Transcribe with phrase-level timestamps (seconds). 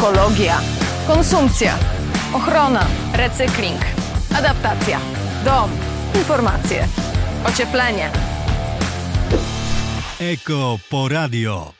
[0.00, 0.56] ekologia,
[1.06, 1.76] konsumpcja,
[2.32, 3.76] ochrona, recykling,
[4.32, 5.00] adaptacja,
[5.44, 5.68] dom,
[6.16, 6.88] informacje,
[7.44, 8.08] ocieplenie.
[10.20, 11.72] Eko Poradio.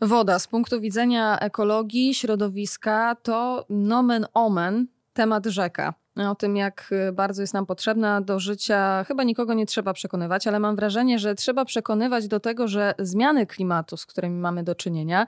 [0.00, 5.94] Woda z punktu widzenia ekologii, środowiska to nomen omen temat rzeka.
[6.16, 10.60] O tym, jak bardzo jest nam potrzebna do życia, chyba nikogo nie trzeba przekonywać, ale
[10.60, 15.26] mam wrażenie, że trzeba przekonywać do tego, że zmiany klimatu, z którymi mamy do czynienia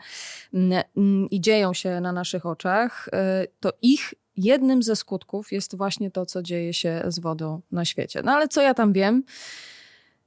[0.55, 5.77] mm, mm, i dzieją się na naszych oczach, y, to ich jednym ze skutków jest
[5.77, 8.23] właśnie to, co dzieje się z wodą na świecie.
[8.25, 9.23] No ale co ja tam wiem?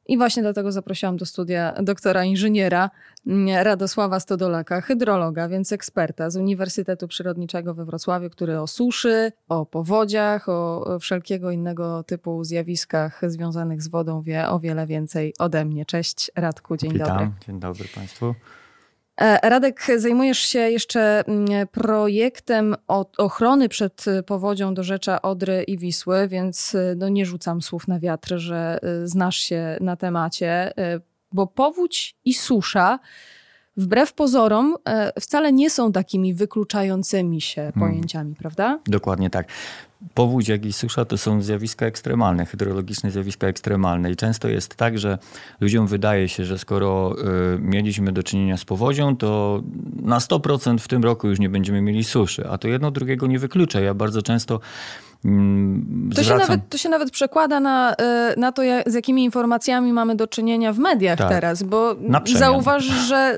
[0.07, 2.89] I właśnie dlatego zaprosiłam do studia doktora inżyniera
[3.27, 9.65] mm, Radosława Stodolaka, hydrologa, więc eksperta z Uniwersytetu Przyrodniczego we Wrocławiu, który o suszy, o
[9.65, 15.85] powodziach, o wszelkiego innego typu zjawiskach związanych z wodą wie o wiele więcej ode mnie.
[15.85, 17.07] Cześć Radku, dzień Witam.
[17.07, 17.31] dobry.
[17.47, 18.35] Dzień dobry Państwu.
[19.17, 22.75] E, Radek, zajmujesz się jeszcze mm, projektem
[23.17, 27.99] ochrony przed powodzią do rzecza Odry i Wisły, więc e, no nie rzucam słów na
[27.99, 30.73] wiatr, że e, znasz się na temacie,
[31.31, 32.99] bo powódź i susza
[33.77, 34.75] wbrew pozorom
[35.19, 37.79] wcale nie są takimi wykluczającymi się hmm.
[37.79, 38.79] pojęciami, prawda?
[38.87, 39.47] Dokładnie tak.
[40.13, 44.11] Powódź, jak i susza to są zjawiska ekstremalne, hydrologiczne zjawiska ekstremalne.
[44.11, 45.17] I często jest tak, że
[45.59, 47.15] ludziom wydaje się, że skoro
[47.55, 49.61] y, mieliśmy do czynienia z powodzią, to
[50.01, 52.47] na 100% w tym roku już nie będziemy mieli suszy.
[52.49, 53.79] A to jedno drugiego nie wyklucza.
[53.79, 54.59] Ja bardzo często
[56.15, 59.93] to się, nawet, to się nawet przekłada na, e, na to, jak, z jakimi informacjami
[59.93, 61.29] mamy do czynienia w mediach tak.
[61.29, 63.37] teraz, bo zauważ, że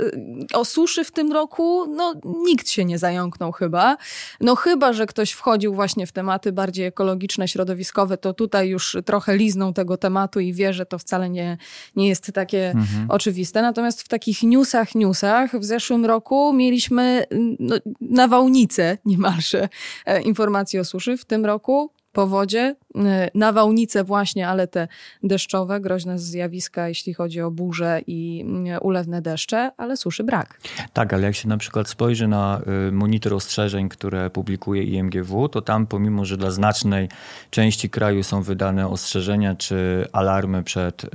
[0.54, 2.14] o suszy w tym roku no,
[2.46, 3.98] nikt się nie zająknął chyba.
[4.42, 9.38] No chyba, że ktoś wchodził właśnie w tematy bardziej ekologiczne, środowiskowe, to tutaj już trochę
[9.38, 11.58] lizną tego tematu i wie, że to wcale nie,
[11.96, 13.06] nie jest takie mhm.
[13.10, 13.62] oczywiste.
[13.62, 17.26] Natomiast w takich newsach, newsach w zeszłym roku mieliśmy
[17.60, 19.70] no, nawałnicę niemalże
[20.06, 21.18] e, informacji o suszy.
[21.18, 21.73] W tym roku
[22.14, 23.00] powodzie, y,
[23.36, 24.88] nawałnice właśnie, ale te
[25.24, 30.60] deszczowe, groźne zjawiska, jeśli chodzi o burze i y, ulewne deszcze, ale suszy brak.
[30.94, 35.62] Tak, ale jak się na przykład spojrzy na y, monitor ostrzeżeń, które publikuje IMGW, to
[35.62, 37.10] tam pomimo, że dla znacznej
[37.50, 41.06] części kraju są wydane ostrzeżenia czy alarmy przed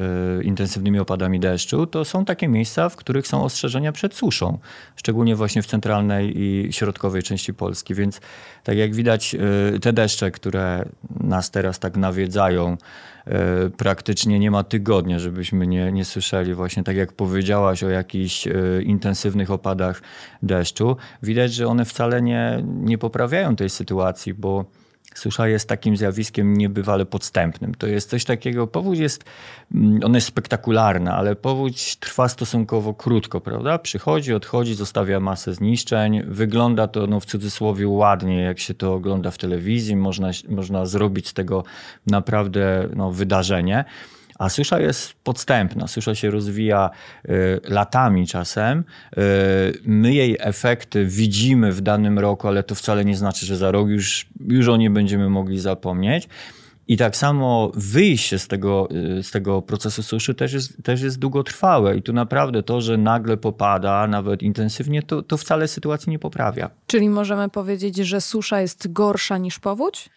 [0.43, 4.59] intensywnymi opadami deszczu, to są takie miejsca, w których są ostrzeżenia przed suszą,
[4.97, 8.21] szczególnie właśnie w centralnej i środkowej części Polski, więc
[8.69, 9.37] tak jak widać
[9.83, 10.85] te deszcze, które
[11.21, 12.77] nas teraz tak nawiedzają.
[13.27, 18.47] E, praktycznie nie ma tygodnia, żebyśmy nie, nie słyszeli właśnie, tak jak powiedziałaś, o jakichś
[18.47, 18.53] e,
[18.83, 20.03] intensywnych opadach
[20.43, 20.97] deszczu.
[21.23, 24.65] Widać, że one wcale nie, nie poprawiają tej sytuacji, bo
[25.15, 27.75] Susza jest takim zjawiskiem niebywale podstępnym.
[27.75, 29.25] To jest coś takiego, powódź jest,
[29.75, 33.79] mm, ona jest spektakularna, ale powódź trwa stosunkowo krótko, prawda?
[33.79, 36.23] Przychodzi, odchodzi, zostawia masę zniszczeń.
[36.25, 39.97] Wygląda to no, w cudzysłowie ładnie, jak się to ogląda w telewizji.
[39.97, 41.65] Można, można zrobić z tego
[42.07, 43.85] naprawdę no, wydarzenie.
[44.39, 46.91] A susza jest podstępna, susza się rozwija
[47.29, 48.79] y, latami czasem.
[48.79, 49.23] Y,
[49.85, 53.89] my jej efekty widzimy w danym roku, ale to wcale nie znaczy, że za rok
[53.89, 56.29] już, już o nie będziemy mogli zapomnieć.
[56.89, 58.89] I tak samo wyjście z tego,
[59.19, 61.97] y, z tego procesu suszy też jest, też jest długotrwałe.
[61.97, 66.71] I tu naprawdę to, że nagle popada, nawet intensywnie, to, to wcale sytuacji nie poprawia.
[66.87, 70.11] Czyli możemy powiedzieć, że susza jest gorsza niż powódź?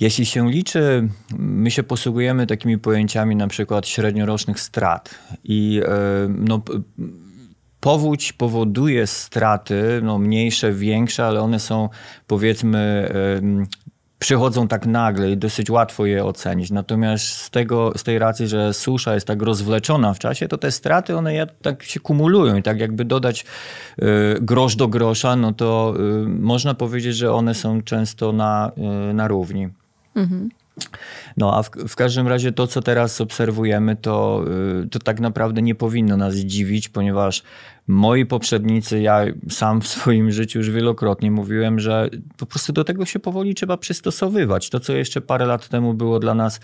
[0.00, 5.14] Jeśli się liczy, my się posługujemy takimi pojęciami na przykład średniorocznych strat
[5.44, 5.88] i e,
[6.28, 6.62] no,
[7.80, 11.88] powódź powoduje straty, no, mniejsze, większe, ale one są
[12.26, 13.08] powiedzmy
[14.18, 16.70] przychodzą tak nagle i dosyć łatwo je ocenić.
[16.70, 20.72] Natomiast z, tego, z tej racji, że susza jest tak rozwleczona w czasie, to te
[20.72, 23.44] straty one tak się kumulują i tak jakby dodać
[23.98, 24.04] y,
[24.40, 25.94] grosz do grosza, no to
[26.26, 28.72] można powiedzieć, że one są często na,
[29.14, 29.68] na równi.
[30.18, 30.48] Mhm.
[31.36, 34.44] No a w, w, każdym razie to, co teraz obserwujemy, to,
[34.84, 37.42] y, to tak naprawdę nie powinno nas dziwić, ponieważ
[37.86, 43.04] moi poprzednicy, ja sam w swoim życiu już wielokrotnie mówiłem, że po prostu do tego
[43.04, 44.70] się powoli trzeba przystosowywać.
[44.70, 46.60] To, co jeszcze parę lat temu było dla nas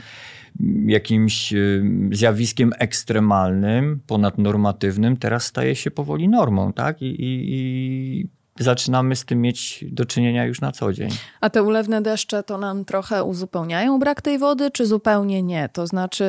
[0.86, 1.82] jakimś y,
[2.12, 7.02] zjawiskiem ekstremalnym, ponadnormatywnym, teraz staje się powoli normą, tak?
[7.02, 8.28] I, i, i
[8.58, 11.10] zaczynamy z tym mieć do czynienia już na co dzień.
[11.40, 15.68] A te ulewne deszcze to nam trochę uzupełniają brak tej wody, czy zupełnie nie?
[15.72, 16.24] To znaczy,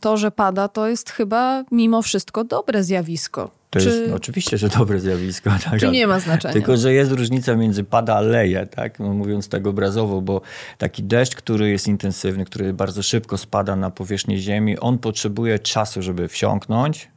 [0.00, 3.50] to, że pada, to jest chyba mimo wszystko dobre zjawisko.
[3.70, 3.88] To czy...
[3.88, 5.50] jest no, oczywiście, że dobre zjawisko.
[5.64, 5.80] Tak?
[5.80, 6.52] Czy nie ma znaczenia?
[6.52, 8.98] Tylko, że jest różnica między pada a leje, tak?
[8.98, 10.40] No, mówiąc tak obrazowo, bo
[10.78, 16.02] taki deszcz, który jest intensywny, który bardzo szybko spada na powierzchnię ziemi, on potrzebuje czasu,
[16.02, 17.08] żeby wsiąknąć,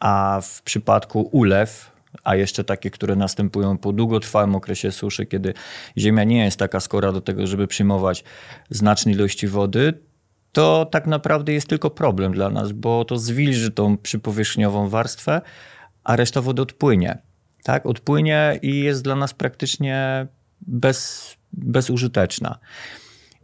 [0.00, 5.54] a w przypadku ulew a jeszcze takie, które następują po długotrwałym okresie suszy, kiedy
[5.98, 8.24] ziemia nie jest taka skora do tego, żeby przyjmować
[8.70, 9.94] znaczne ilości wody,
[10.52, 15.40] to tak naprawdę jest tylko problem dla nas, bo to zwilży tą przypowierzchniową warstwę,
[16.04, 17.18] a reszta wody odpłynie.
[17.62, 20.26] Tak, odpłynie i jest dla nas praktycznie
[20.60, 22.58] bez, bezużyteczna.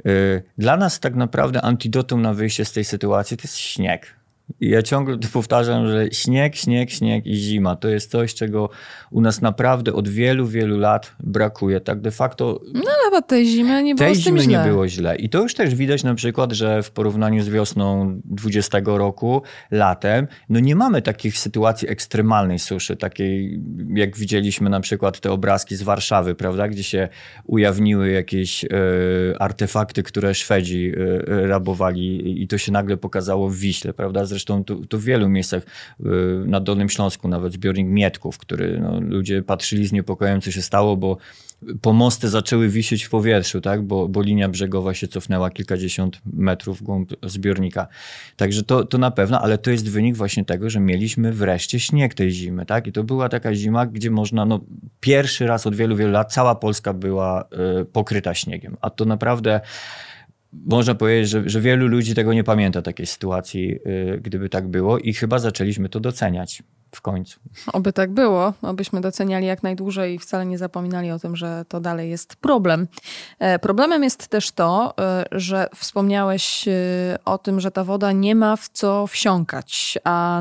[0.06, 4.21] Y, dla nas tak naprawdę antidotum na wyjście z tej sytuacji to jest śnieg.
[4.60, 8.70] Ja ciągle powtarzam, że śnieg, śnieg, śnieg i zima to jest coś, czego
[9.10, 11.80] u nas naprawdę od wielu, wielu lat brakuje.
[11.80, 12.60] Tak de facto.
[12.74, 14.58] No chyba tej zimy nie było tej zimy źle.
[14.58, 15.16] nie było źle.
[15.16, 20.26] I to już też widać na przykład, że w porównaniu z wiosną 20 roku, latem,
[20.48, 23.60] no nie mamy takich sytuacji ekstremalnej suszy, takiej
[23.94, 27.08] jak widzieliśmy na przykład te obrazki z Warszawy, prawda, gdzie się
[27.44, 28.68] ujawniły jakieś e,
[29.38, 30.92] artefakty, które Szwedzi
[31.28, 34.24] e, rabowali i to się nagle pokazało w Wiśle, prawda?
[34.32, 35.62] Zresztą tu, tu w wielu miejscach
[36.00, 36.04] y,
[36.46, 40.96] na Dolnym Śląsku, nawet zbiornik Mietków, który no, ludzie patrzyli z niepokojem, co się stało,
[40.96, 41.16] bo
[41.80, 43.82] pomosty zaczęły wisieć w powietrzu, tak?
[43.82, 47.86] bo, bo linia brzegowa się cofnęła kilkadziesiąt metrów w głąb zbiornika.
[48.36, 52.14] Także to, to na pewno, ale to jest wynik właśnie tego, że mieliśmy wreszcie śnieg
[52.14, 52.66] tej zimy.
[52.66, 52.86] Tak?
[52.86, 54.60] I to była taka zima, gdzie można, no,
[55.00, 57.44] pierwszy raz od wielu, wielu lat cała Polska była
[57.80, 58.76] y, pokryta śniegiem.
[58.80, 59.60] A to naprawdę
[60.52, 64.98] można powiedzieć, że, że wielu ludzi tego nie pamięta, takiej sytuacji, y, gdyby tak było,
[64.98, 66.62] i chyba zaczęliśmy to doceniać
[66.94, 67.40] w końcu.
[67.72, 71.80] Oby tak było, obyśmy doceniali jak najdłużej i wcale nie zapominali o tym, że to
[71.80, 72.88] dalej jest problem.
[73.38, 76.72] E, Problemem jest też to, e, że wspomniałeś e,
[77.24, 80.40] o tym, że ta woda nie ma w co wsiąkać, a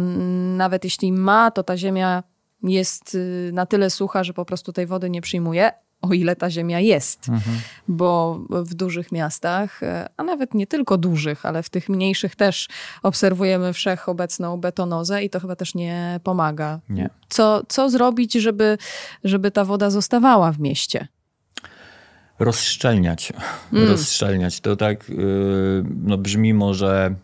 [0.57, 2.23] nawet jeśli ma, to ta ziemia
[2.63, 5.71] jest y, na tyle sucha, że po prostu tej wody nie przyjmuje,
[6.01, 7.27] o ile ta ziemia jest.
[7.87, 12.67] Bo w dużych miastach, e, a nawet nie tylko dużych, ale w tych mniejszych też
[13.03, 16.79] obserwujemy wszechobecną betonozę i to chyba też nie pomaga.
[16.89, 17.09] Nie.
[17.29, 18.77] Co, co zrobić, żeby,
[19.23, 21.07] żeby ta woda zostawała w mieście?
[22.39, 23.33] Rozszczelniać.
[23.71, 24.59] Rozszczelniać.
[24.59, 25.13] To tak y,
[26.03, 27.15] no, brzmi może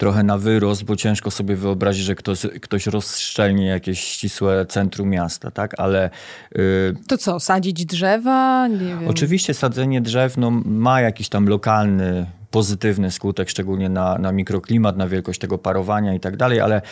[0.00, 5.50] trochę na wyrost, bo ciężko sobie wyobrazić, że ktoś, ktoś rozszczelni jakieś ścisłe centrum miasta,
[5.50, 5.74] tak?
[5.80, 6.10] Ale
[6.56, 8.68] y, To co, sadzić drzewa?
[9.08, 15.08] Oczywiście sadzenie drzew no, ma jakiś tam lokalny, pozytywny skutek, szczególnie na, na mikroklimat, na
[15.08, 16.82] wielkość tego parowania i tak dalej, ale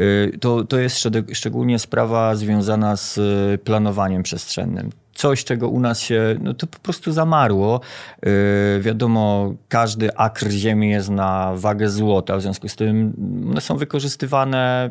[0.00, 4.90] y, to, to jest szczeg- szczególnie sprawa związana z y, planowaniem przestrzennym.
[5.18, 7.80] Coś, czego u nas się, no to po prostu zamarło.
[8.26, 13.12] Y, wiadomo, każdy akr ziemi jest na wagę złota, w związku z tym
[13.50, 14.90] one są wykorzystywane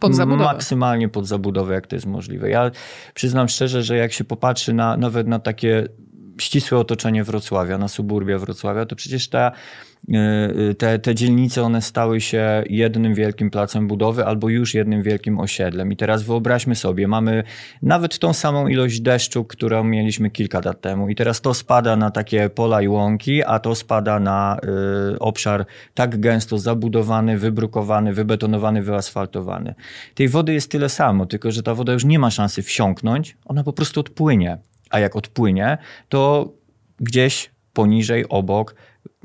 [0.00, 0.44] Pod zabudowę.
[0.44, 2.50] maksymalnie pod zabudowę, jak to jest możliwe.
[2.50, 2.70] Ja
[3.14, 5.88] przyznam szczerze, że jak się popatrzy na, nawet na takie
[6.40, 9.52] ścisłe otoczenie Wrocławia, na suburbia Wrocławia, to przecież ta,
[10.78, 15.92] te, te dzielnice, one stały się jednym wielkim placem budowy albo już jednym wielkim osiedlem.
[15.92, 17.44] I teraz wyobraźmy sobie, mamy
[17.82, 22.10] nawet tą samą ilość deszczu, którą mieliśmy kilka lat temu i teraz to spada na
[22.10, 24.58] takie pola i łąki, a to spada na
[25.14, 29.74] y, obszar tak gęsto zabudowany, wybrukowany, wybetonowany, wyasfaltowany.
[30.14, 33.64] Tej wody jest tyle samo, tylko że ta woda już nie ma szansy wsiąknąć, ona
[33.64, 34.58] po prostu odpłynie.
[34.90, 35.78] A jak odpłynie,
[36.08, 36.52] to
[37.00, 38.74] gdzieś poniżej, obok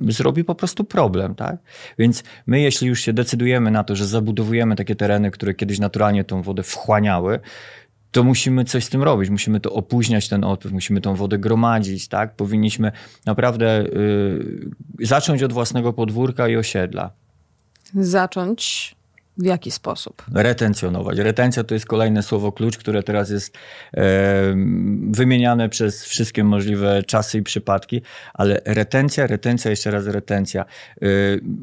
[0.07, 1.57] zrobi po prostu problem, tak?
[1.98, 6.24] Więc my, jeśli już się decydujemy na to, że zabudowujemy takie tereny, które kiedyś naturalnie
[6.24, 7.40] tą wodę wchłaniały,
[8.12, 9.30] to musimy coś z tym robić.
[9.30, 12.35] Musimy to opóźniać ten odpływ, musimy tą wodę gromadzić, tak?
[12.35, 12.92] Powinniśmy
[13.26, 17.12] naprawdę y, zacząć od własnego podwórka i osiedla.
[17.94, 18.95] Zacząć
[19.40, 20.26] w jaki sposób?
[20.34, 21.18] Retencjonować.
[21.18, 23.58] Retencja to jest kolejne słowo klucz, które teraz jest
[23.94, 24.02] e,
[25.12, 28.02] wymieniane przez wszystkie możliwe czasy i przypadki,
[28.34, 30.66] ale retencja, retencja, jeszcze raz retencja.
[31.02, 31.06] E,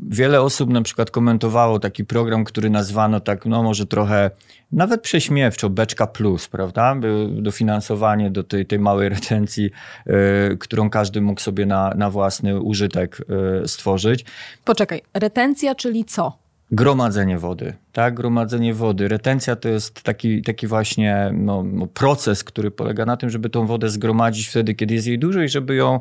[0.08, 4.30] wiele osób na przykład komentowało taki program, który nazwano tak, no może trochę
[4.72, 6.96] nawet prześmiewczo, Beczka Plus, prawda?
[7.28, 9.70] Dofinansowanie do tej, tej małej retencji,
[10.06, 13.18] e, którą każdy mógł sobie na, na własny użytek
[13.62, 14.24] e, stworzyć.
[14.64, 16.45] Poczekaj, retencja, czyli co?
[16.70, 18.14] Gromadzenie wody, tak?
[18.14, 19.08] Gromadzenie wody.
[19.08, 23.66] Retencja to jest taki, taki właśnie no, no, proces, który polega na tym, żeby tą
[23.66, 26.00] wodę zgromadzić wtedy, kiedy jest jej dużo i żeby ją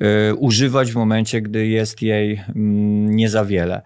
[0.00, 3.82] e, używać w momencie, gdy jest jej mm, nie za wiele.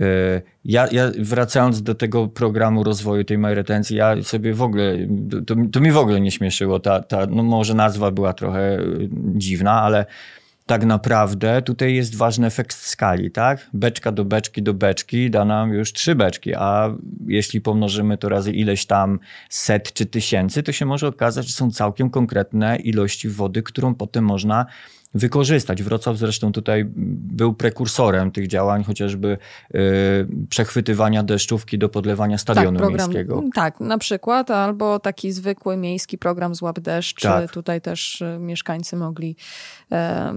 [0.00, 4.98] E, Ja, ja wracając do tego programu rozwoju tej mojej retencji, ja sobie w ogóle,
[5.46, 6.80] to, to mi w ogóle nie śmieszyło.
[6.80, 8.80] Ta, ta, no może nazwa była trochę e,
[9.34, 10.06] dziwna, ale
[10.66, 13.70] tak naprawdę tutaj jest ważny efekt skali, tak?
[13.72, 16.94] Beczka do beczki do beczki da nam już trzy beczki, a
[17.26, 19.18] jeśli pomnożymy to razy ileś tam
[19.50, 24.24] set czy tysięcy, to się może okazać, że są całkiem konkretne ilości wody, którą potem
[24.24, 24.66] można
[25.14, 25.82] wykorzystać.
[25.82, 29.38] Wrocław zresztą tutaj był prekursorem tych działań, chociażby
[29.74, 29.78] y,
[30.48, 33.42] przechwytywania deszczówki do podlewania stadionu tak, program, miejskiego.
[33.54, 37.22] Tak, na przykład, albo taki zwykły miejski program Złap Deszcz.
[37.22, 37.52] Tak.
[37.52, 39.36] Tutaj też y, mieszkańcy mogli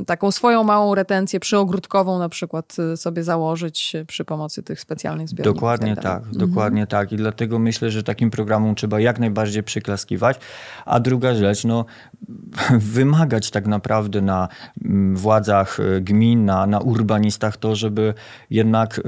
[0.07, 5.29] taką swoją małą retencję przyogródkową na przykład y, sobie założyć y, przy pomocy tych specjalnych
[5.29, 5.55] zbiorników.
[5.55, 6.03] Dokładnie tak.
[6.03, 6.23] dalej.
[6.23, 7.11] tak, dokładnie tak.
[7.11, 10.39] I dlatego myślę, że takim programom trzeba jak najbardziej przyklaskiwać.
[10.85, 11.85] A druga rzecz, no,
[12.95, 14.47] wymagać tak naprawdę na
[14.85, 18.13] mm, władzach y, gmin, na, na urbanistach to, żeby
[18.49, 19.01] jednak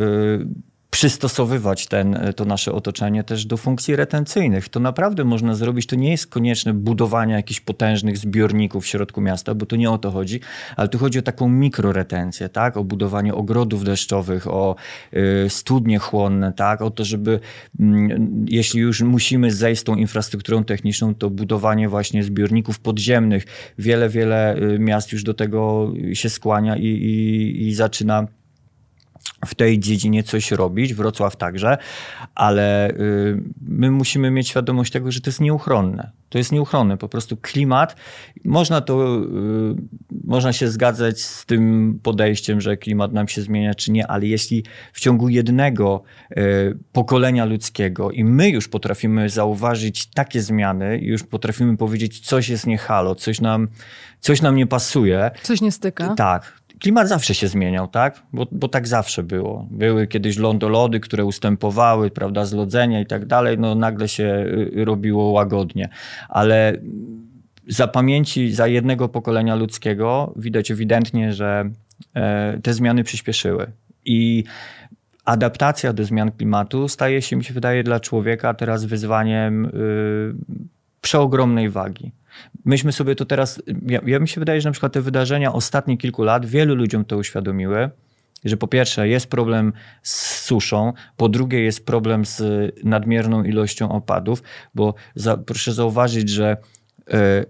[0.97, 4.69] przystosowywać ten, to nasze otoczenie też do funkcji retencyjnych.
[4.69, 5.87] To naprawdę można zrobić.
[5.87, 9.97] To nie jest konieczne budowanie jakichś potężnych zbiorników w środku miasta, bo to nie o
[9.97, 10.39] to chodzi,
[10.75, 12.77] ale tu chodzi o taką mikroretencję, tak?
[12.77, 14.75] o budowanie ogrodów deszczowych, o
[15.13, 16.81] y, studnie chłonne, tak?
[16.81, 17.39] o to, żeby
[17.79, 23.45] mm, jeśli już musimy zejść z tą infrastrukturą techniczną, to budowanie właśnie zbiorników podziemnych.
[23.79, 28.27] Wiele, wiele y, miast już do tego się skłania i, i, i zaczyna
[29.45, 31.77] w tej dziedzinie coś robić, Wrocław także,
[32.35, 36.11] ale y, my musimy mieć świadomość tego, że to jest nieuchronne.
[36.29, 37.95] To jest nieuchronne, po prostu klimat.
[38.45, 39.27] Można to, y,
[40.23, 44.63] można się zgadzać z tym podejściem, że klimat nam się zmienia, czy nie, ale jeśli
[44.93, 51.77] w ciągu jednego y, pokolenia ludzkiego i my już potrafimy zauważyć takie zmiany, już potrafimy
[51.77, 53.67] powiedzieć, coś jest nie halo, coś nam,
[54.19, 55.31] coś nam nie pasuje.
[55.43, 56.15] Coś nie styka.
[56.15, 58.23] Tak, klimat zawsze się zmieniał, tak?
[58.33, 59.67] Bo, bo tak zawsze było.
[59.71, 64.45] Były kiedyś lądolody, które ustępowały, prawda, zlodzenia i tak dalej, no nagle się
[64.77, 65.89] y, robiło łagodnie.
[66.29, 66.73] Ale
[67.67, 71.69] za pamięci, za jednego pokolenia ludzkiego widać ewidentnie, że
[72.13, 73.71] e, te zmiany przyspieszyły.
[74.05, 74.43] I
[75.25, 79.69] adaptacja do zmian klimatu staje się, mi się wydaje, dla człowieka teraz wyzwaniem y,
[81.01, 82.11] przeogromnej wagi.
[82.65, 85.99] Myśmy sobie to teraz, ja, ja mi się wydaje, że na przykład te wydarzenia ostatnich
[85.99, 87.89] kilku lat wielu ludziom to uświadomiły,
[88.45, 92.41] że po pierwsze jest problem z suszą, po drugie jest problem z
[92.83, 94.43] nadmierną ilością opadów,
[94.75, 96.57] bo za, proszę zauważyć, że
[97.13, 97.45] y,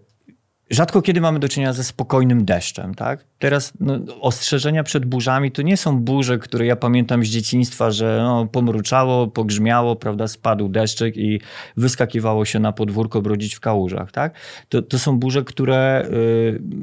[0.70, 3.26] rzadko kiedy mamy do czynienia ze spokojnym deszczem, tak?
[3.40, 8.20] Teraz no, ostrzeżenia przed burzami to nie są burze, które ja pamiętam z dzieciństwa, że
[8.24, 11.42] no, pomruczało, pogrzmiało, prawda, spadł deszczyk i
[11.78, 14.34] wyskakiwało się na podwórko brodzić w kałużach, tak?
[14.70, 16.08] To, to są burze, które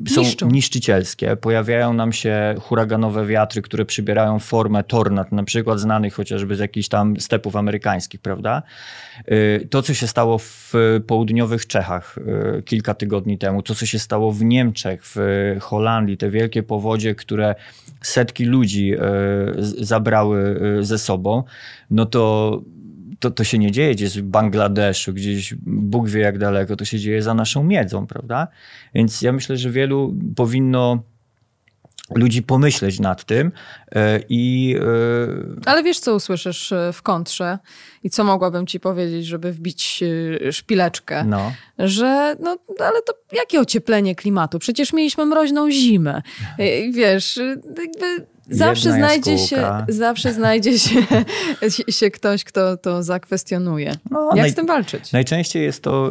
[0.06, 0.50] y, są Niszczą.
[0.50, 1.36] niszczycielskie.
[1.36, 6.88] Pojawiają nam się huraganowe wiatry, które przybierają formę tornad, na przykład znanych chociażby z jakichś
[6.88, 8.62] tam stepów amerykańskich, prawda?
[9.32, 10.72] Y, to, co się stało w
[11.06, 12.18] południowych Czechach
[12.58, 15.16] y, kilka tygodni temu, to, co się stało w Niemczech, w
[15.60, 17.54] Holandii, te wielkie powodzie, które
[18.02, 18.92] setki ludzi
[19.58, 21.42] z- zabrały y, ze sobą,
[21.90, 22.62] no to
[23.18, 26.98] to, to się nie dzieje gdzieś w Bangladeszu, gdzieś Bóg wie jak daleko, to się
[26.98, 28.48] dzieje za naszą miedzą, prawda?
[28.94, 31.02] Więc ja myślę, że wielu powinno
[32.10, 33.52] ludzi pomyśleć nad tym
[33.94, 34.76] e, i
[35.66, 37.58] e, Ale wiesz, co usłyszysz y, w kontrze
[38.02, 40.04] i co mogłabym ci powiedzieć, żeby wbić
[40.50, 41.24] szpileczkę?
[41.24, 44.58] no, że no ale to jakie ocieplenie klimatu?
[44.58, 46.22] Przecież mieliśmy mroźną zimę.
[46.92, 47.40] Wiesz,
[47.78, 49.56] jakby zawsze znajdzie się,
[49.88, 51.00] zawsze znajdzie się,
[51.88, 53.92] się ktoś, kto to zakwestionuje.
[54.10, 55.12] No, Jak naj- z tym walczyć?
[55.12, 56.10] Najczęściej jest to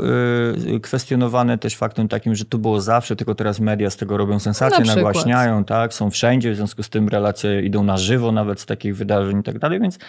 [0.75, 4.39] y, kwestionowane też faktem takim, że to było zawsze, tylko teraz media z tego robią
[4.39, 8.59] sensację, Na nagłaśniają, tak, są wszędzie, w związku z tym relacje idą na żywo nawet
[8.59, 9.99] z takich wydarzeń i tak dalej, więc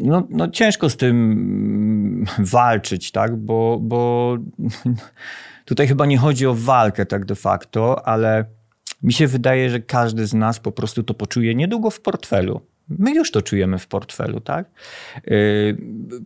[0.00, 4.36] no, no ciężko z tym mm, walczyć, tak, bo, bo
[5.64, 8.44] tutaj chyba nie chodzi o walkę tak de facto, ale
[9.04, 12.60] mi się wydaje, że każdy z nas po prostu to poczuje niedługo w portfelu.
[12.88, 14.70] My już to czujemy w portfelu, tak?
[15.26, 15.76] Yy,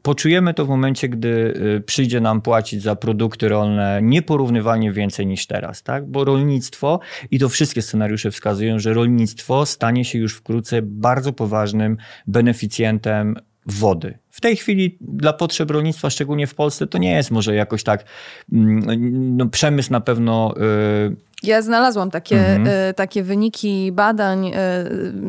[0.03, 5.47] Poczujemy to w momencie, gdy yy, przyjdzie nam płacić za produkty rolne nieporównywalnie więcej niż
[5.47, 6.07] teraz, tak?
[6.07, 11.97] Bo rolnictwo i to wszystkie scenariusze wskazują, że rolnictwo stanie się już wkrótce bardzo poważnym
[12.27, 14.19] beneficjentem wody.
[14.31, 18.05] W tej chwili dla potrzeb rolnictwa, szczególnie w Polsce, to nie jest może jakoś tak,
[18.53, 22.67] mm, no przemysł na pewno yy, Ja znalazłam takie, Mhm.
[22.69, 24.53] e, takie wyniki badań e,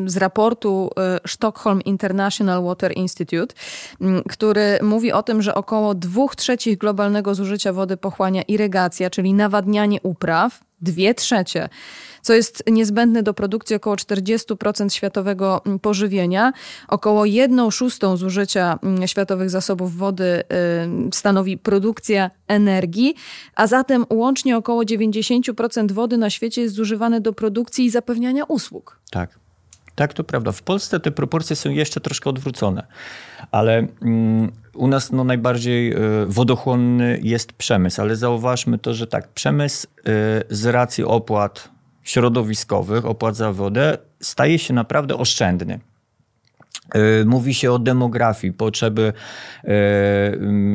[0.06, 3.54] z raportu e, Stockholm International Water Institute,
[4.28, 9.98] który mówi o tym, że około 2 trzecich globalnego zużycia wody pochłania irygacja, czyli nawadnianie
[10.02, 11.68] upraw, 2 trzecie,
[12.22, 16.52] co jest niezbędne do produkcji około 40% światowego m, pożywienia.
[16.88, 23.14] Około 1 szóstą zużycia m, światowych zasobów wody y, stanowi produkcja energii,
[23.54, 29.00] a zatem łącznie około 90% wody na świecie jest zużywane do produkcji i zapewniania usług.
[29.10, 29.40] Tak.
[29.94, 30.52] Tak, to prawda.
[30.52, 32.86] W Polsce te proporcje są jeszcze troszkę odwrócone,
[33.50, 39.28] ale mm, u nas no, najbardziej y, wodochłonny jest przemysł, ale zauważmy to, że tak,
[39.28, 40.00] przemysł y,
[40.50, 41.68] z racji opłat
[42.02, 45.80] środowiskowych, opłat za wodę staje się naprawdę oszczędny.
[46.94, 49.12] E, mówi się o demografii, potrzeby,
[49.64, 49.72] e,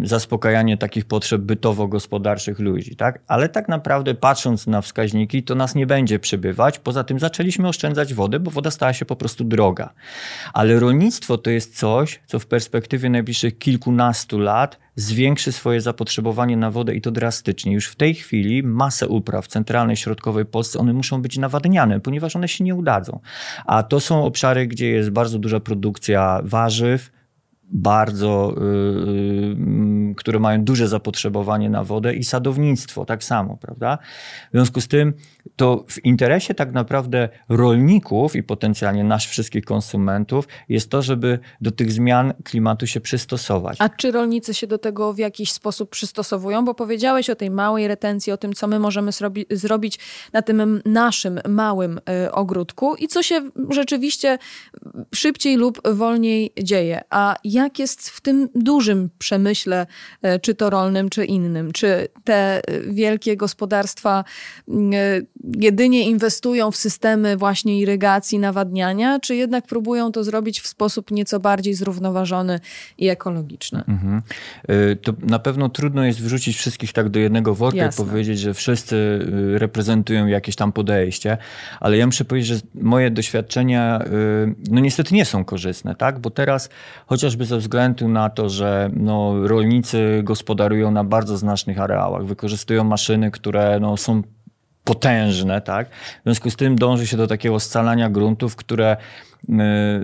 [0.03, 3.19] zaspokajanie takich potrzeb bytowo-gospodarczych ludzi, tak?
[3.27, 6.79] Ale tak naprawdę patrząc na wskaźniki, to nas nie będzie przybywać.
[6.79, 9.93] Poza tym zaczęliśmy oszczędzać wodę, bo woda stała się po prostu droga.
[10.53, 16.71] Ale rolnictwo to jest coś, co w perspektywie najbliższych kilkunastu lat zwiększy swoje zapotrzebowanie na
[16.71, 17.73] wodę i to drastycznie.
[17.73, 22.35] Już w tej chwili masę upraw w centralnej, środkowej Polsce, one muszą być nawadniane, ponieważ
[22.35, 23.19] one się nie udadzą.
[23.65, 27.11] A to są obszary, gdzie jest bardzo duża produkcja warzyw,
[27.71, 33.97] bardzo, yy, które mają duże zapotrzebowanie na wodę i sadownictwo tak samo, prawda?
[34.47, 35.13] W związku z tym
[35.55, 41.71] to w interesie tak naprawdę rolników i potencjalnie nasz wszystkich konsumentów jest to, żeby do
[41.71, 43.77] tych zmian klimatu się przystosować.
[43.79, 46.65] A czy rolnicy się do tego w jakiś sposób przystosowują?
[46.65, 49.99] Bo powiedziałeś o tej małej retencji, o tym, co my możemy zrobi zrobić
[50.33, 54.37] na tym naszym małym y, ogródku i co się rzeczywiście
[55.15, 57.01] szybciej lub wolniej dzieje.
[57.09, 59.85] A jak jest w tym dużym przemyśle,
[60.25, 61.71] y, czy to rolnym, czy innym?
[61.71, 64.23] Czy te wielkie gospodarstwa
[64.69, 71.11] y, jedynie inwestują w systemy właśnie irygacji, nawadniania, czy jednak próbują to zrobić w sposób
[71.11, 72.59] nieco bardziej zrównoważony
[72.97, 73.83] i ekologiczny?
[73.87, 74.21] Mhm.
[74.69, 78.05] Y, to na pewno trudno jest wrzucić wszystkich tak do jednego worka Jasne.
[78.05, 81.37] i powiedzieć, że wszyscy y, reprezentują jakieś tam podejście,
[81.79, 86.19] ale ja muszę powiedzieć, że moje doświadczenia y, no niestety nie są korzystne, tak?
[86.19, 86.69] bo teraz
[87.05, 93.31] chociażby ze względu na to, że no, rolnicy gospodarują na bardzo znacznych areałach, wykorzystują maszyny,
[93.31, 94.23] które no, są
[94.85, 95.89] potężne, tak?
[95.89, 98.97] W związku z tym dąży się do takiego scalania gruntów, które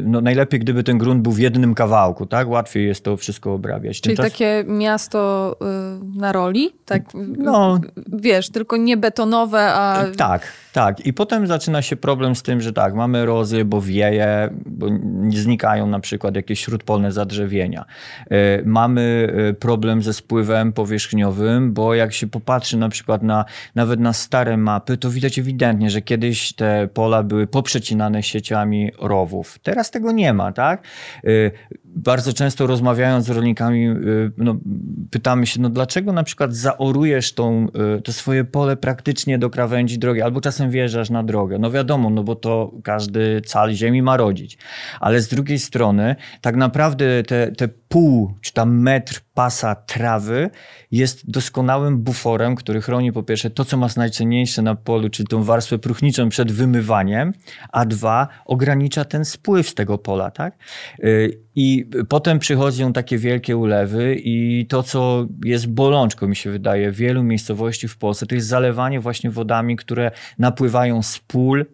[0.04, 2.50] no najlepiej, gdyby ten grunt był w jednym kawałku, tak?
[2.50, 4.02] Łatwiej jest to wszystko obrabiać.
[4.02, 6.70] Czyli takie miasto y, na roli?
[6.86, 7.04] Tak,
[7.38, 10.06] no, wiesz, tylko nie betonowe, a...
[10.18, 11.06] Tak, tak.
[11.06, 14.88] I potem zaczyna się problem z tym, że tak, mamy erozję, bo wieje, bo
[15.30, 17.86] znikają na przykład jakieś śródpolne zadrzewienia.
[18.66, 24.58] Mamy problem ze spływem powierzchniowym, bo jak się popatrzy na przykład na, nawet na stare
[24.58, 29.31] mapy, to widać ewidentnie, że kiedyś te pola były poprzecinane sieciami rowów
[29.64, 30.84] Teraz tego nie ma, tak?
[31.98, 34.58] Y, bardzo często rozmawiając z rolnikami, y, no,
[35.12, 40.00] pytamy się, no dlaczego na przykład zaorujesz tą, y, to swoje pole praktycznie do krawędzi
[40.00, 41.60] drogi, albo czasem wjeżdżasz na drogę.
[41.60, 44.58] No wiadomo, no bo to każdy cal ziemi ma rodzić.
[45.00, 50.50] Ale z drugiej strony, tak naprawdę te, te pół czy tam metr pasa trawy
[50.92, 55.44] jest doskonałym buforem, który chroni po pierwsze to, co ma najcenniejsze na polu, czyli tą
[55.44, 57.34] warstwę próchniczą przed wymywaniem,
[57.72, 60.58] a dwa, ogranicza ten spływ z tego pola, tak?
[61.56, 67.24] I potem przychodzą takie wielkie ulewy i to, co jest bolączką, mi się wydaje, wielu
[67.24, 71.66] miejscowości w Polsce, to jest zalewanie właśnie wodami, które napływają z pól,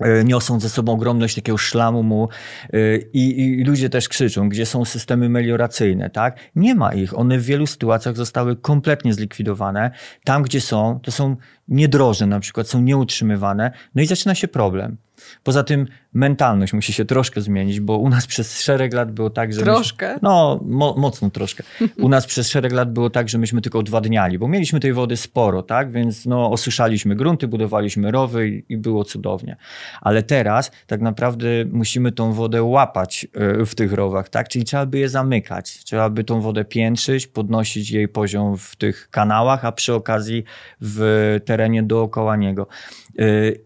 [0.00, 2.28] e, niosą ze sobą ogromność takiego szlamu mu
[2.72, 6.38] e, i, i, ludzie też krzyczą, gdzie są systemy melioracyjne, tak?
[6.56, 7.18] Nie ma ich.
[7.18, 9.90] One w wielu sytuacjach zostały kompletnie zlikwidowane.
[10.24, 11.36] Tam, gdzie są, to są
[11.68, 13.70] niedroże na przykład, są nieutrzymywane.
[13.94, 14.96] No i zaczyna się problem.
[15.42, 19.52] Poza tym mentalność musi się troszkę zmienić, bo u nas przez szereg lat było tak,
[19.52, 19.60] że.
[19.60, 20.06] Troszkę?
[20.06, 21.64] Myśmy, no, mo, mocno troszkę.
[21.98, 25.16] U nas przez szereg lat było tak, że myśmy tylko odwadniali, bo mieliśmy tej wody
[25.16, 25.90] sporo, tak?
[25.90, 29.56] Więc no, osuszaliśmy grunty, budowaliśmy rowy i, i było cudownie.
[30.00, 34.48] Ale teraz tak naprawdę musimy tą wodę łapać e, w tych rowach, tak?
[34.48, 35.84] Czyli trzeba by je zamykać.
[35.84, 40.44] Trzeba by tą wodę piętrzyć, podnosić jej poziom w tych kanałach, a przy okazji
[40.80, 42.66] w terenie dookoła niego.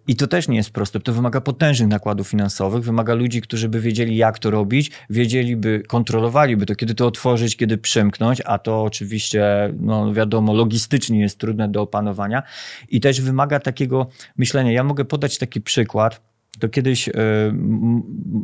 [0.06, 1.00] I to też nie jest proste.
[1.00, 6.66] To wymaga potężnych nakładów finansowych, wymaga ludzi, którzy by wiedzieli, jak to robić, wiedzieliby, kontrolowaliby
[6.66, 11.82] to, kiedy to otworzyć, kiedy przymknąć, a to oczywiście, no wiadomo, logistycznie jest trudne do
[11.82, 12.42] opanowania
[12.88, 14.72] i też wymaga takiego myślenia.
[14.72, 16.29] Ja mogę podać taki przykład.
[16.58, 17.12] To kiedyś y,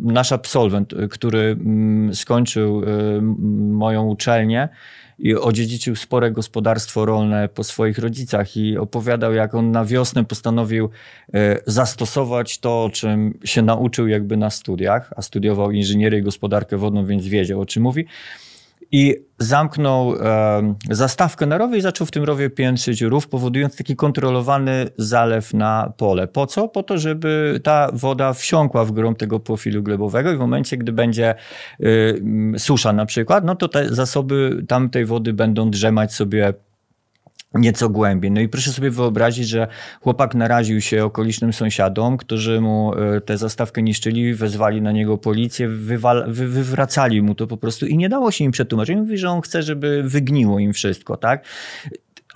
[0.03, 1.57] nasz absolwent, który
[2.11, 2.87] y, skończył y,
[3.73, 4.69] moją uczelnię,
[5.19, 10.91] i odziedziczył spore gospodarstwo rolne po swoich rodzicach i opowiadał, jak on na wiosnę postanowił
[11.35, 17.07] e, zastosować to, czym się nauczył jakby na studiach, a studiował inżynierię i gospodarkę wodną,
[17.07, 18.07] więc wiedział, o czym mówi
[18.93, 23.97] i zamknął e, zastawkę na rowie i zaczął w tym rowie piętrzyć rów, powodując taki
[23.97, 26.29] kontrolowany zalew na pole.
[26.29, 26.69] Po co?
[26.69, 30.93] Po to, żeby ta woda wsiąkła w grunt tego profilu glebowego i w momencie, gdy
[30.93, 31.35] będzie
[31.81, 32.23] y,
[32.59, 36.55] susza na przykład, no to te zasoby tamtej wody będą drzemać sobie
[37.59, 38.31] nieco głębiej.
[38.31, 39.69] No i proszę sobie wyobrazić, że
[40.01, 45.69] chłopak naraził się okolicznym sąsiadom, którzy mu e, tę zastawkę niszczyli, wezwali na niego policję,
[45.69, 48.97] wywal, wy, wywracali mu to po prostu i nie dało się im przetłumaczyć.
[48.97, 51.45] Mówi, że on chce, żeby wygniło im wszystko, tak?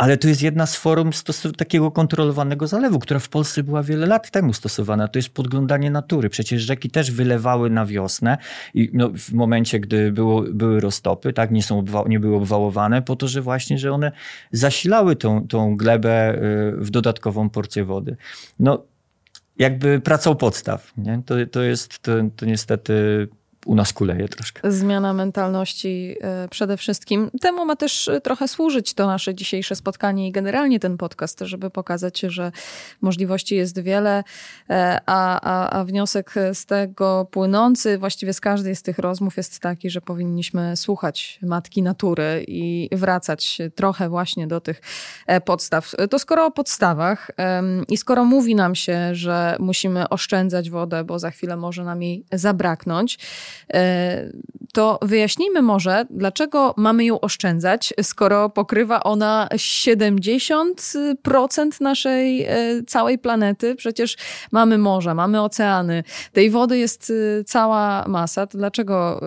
[0.00, 1.10] Ale to jest jedna z form
[1.56, 5.08] takiego kontrolowanego zalewu, która w Polsce była wiele lat temu stosowana.
[5.08, 6.28] To jest podglądanie natury.
[6.28, 8.38] Przecież rzeki też wylewały na wiosnę
[8.74, 13.16] i no, w momencie, gdy było, były roztopy, tak, nie, są nie były obwałowane, po
[13.16, 14.12] to, że właśnie, że one
[14.52, 18.16] zasilały tą, tą glebę y, w dodatkową porcję wody.
[18.58, 18.82] No,
[19.58, 20.92] jakby pracą podstaw.
[20.96, 21.22] Nie?
[21.26, 23.28] To, to jest to, to niestety
[23.66, 24.72] u nas kuleje troszkę.
[24.72, 27.30] Zmiana mentalności e, przede wszystkim.
[27.40, 31.70] Temu ma też e, trochę służyć to nasze dzisiejsze spotkanie i generalnie ten podcast, żeby
[31.70, 32.52] pokazać, że
[33.00, 34.24] możliwości jest wiele,
[34.70, 39.60] e, a, a, a wniosek z tego płynący właściwie z każdej z tych rozmów jest
[39.60, 44.80] taki, że powinniśmy słuchać matki natury i wracać trochę właśnie do tych
[45.44, 45.92] podstaw.
[46.10, 47.30] To skoro o podstawach
[47.88, 52.24] i skoro mówi nam się, że musimy oszczędzać wodę, bo za chwilę może nam jej
[52.32, 53.18] zabraknąć,
[54.72, 63.74] to wyjaśnijmy może, dlaczego mamy ją oszczędzać, skoro pokrywa ona 70% naszej e, całej planety.
[63.74, 64.16] Przecież
[64.52, 68.46] mamy morza, mamy oceany, tej wody jest e, cała masa.
[68.46, 69.20] To dlaczego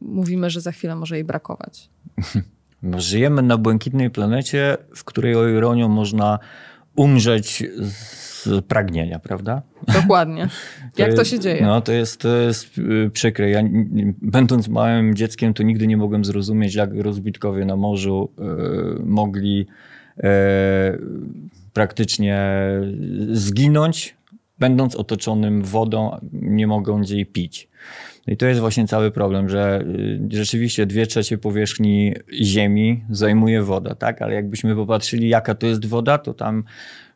[0.00, 1.90] mówimy, że za chwilę może jej brakować?
[2.82, 6.38] No, żyjemy na błękitnej planecie, w której o ironią można
[6.96, 8.27] umrzeć z
[8.68, 9.62] pragnienia, prawda?
[9.94, 10.48] Dokładnie.
[10.94, 11.62] To Jak to się dzieje?
[11.62, 13.50] No, to jest, to jest y, przykre.
[13.50, 13.62] Ja,
[14.22, 18.30] będąc małym dzieckiem, to nigdy nie mogłem zrozumieć, jak rozbitkowie na morzu
[18.98, 19.66] y, mogli
[20.18, 20.22] y,
[21.72, 22.60] praktycznie
[23.30, 24.16] zginąć,
[24.58, 27.68] będąc otoczonym wodą, nie mogąc jej pić.
[28.28, 29.84] I to jest właśnie cały problem, że
[30.30, 34.22] rzeczywiście dwie trzecie powierzchni Ziemi zajmuje woda, tak?
[34.22, 36.64] Ale jakbyśmy popatrzyli, jaka to jest woda, to tam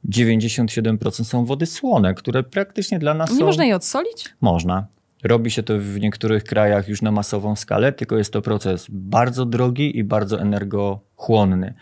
[0.09, 3.45] 97% są wody słone, które praktycznie dla nas Nie są...
[3.45, 4.35] można jej odsolić?
[4.41, 4.87] Można.
[5.25, 9.47] Robi się to w niektórych krajach już na masową skalę, tylko jest to proces bardzo
[9.47, 11.75] drogi i bardzo energochłonny.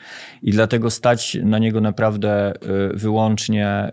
[0.42, 3.92] I dlatego stać na niego naprawdę y, wyłącznie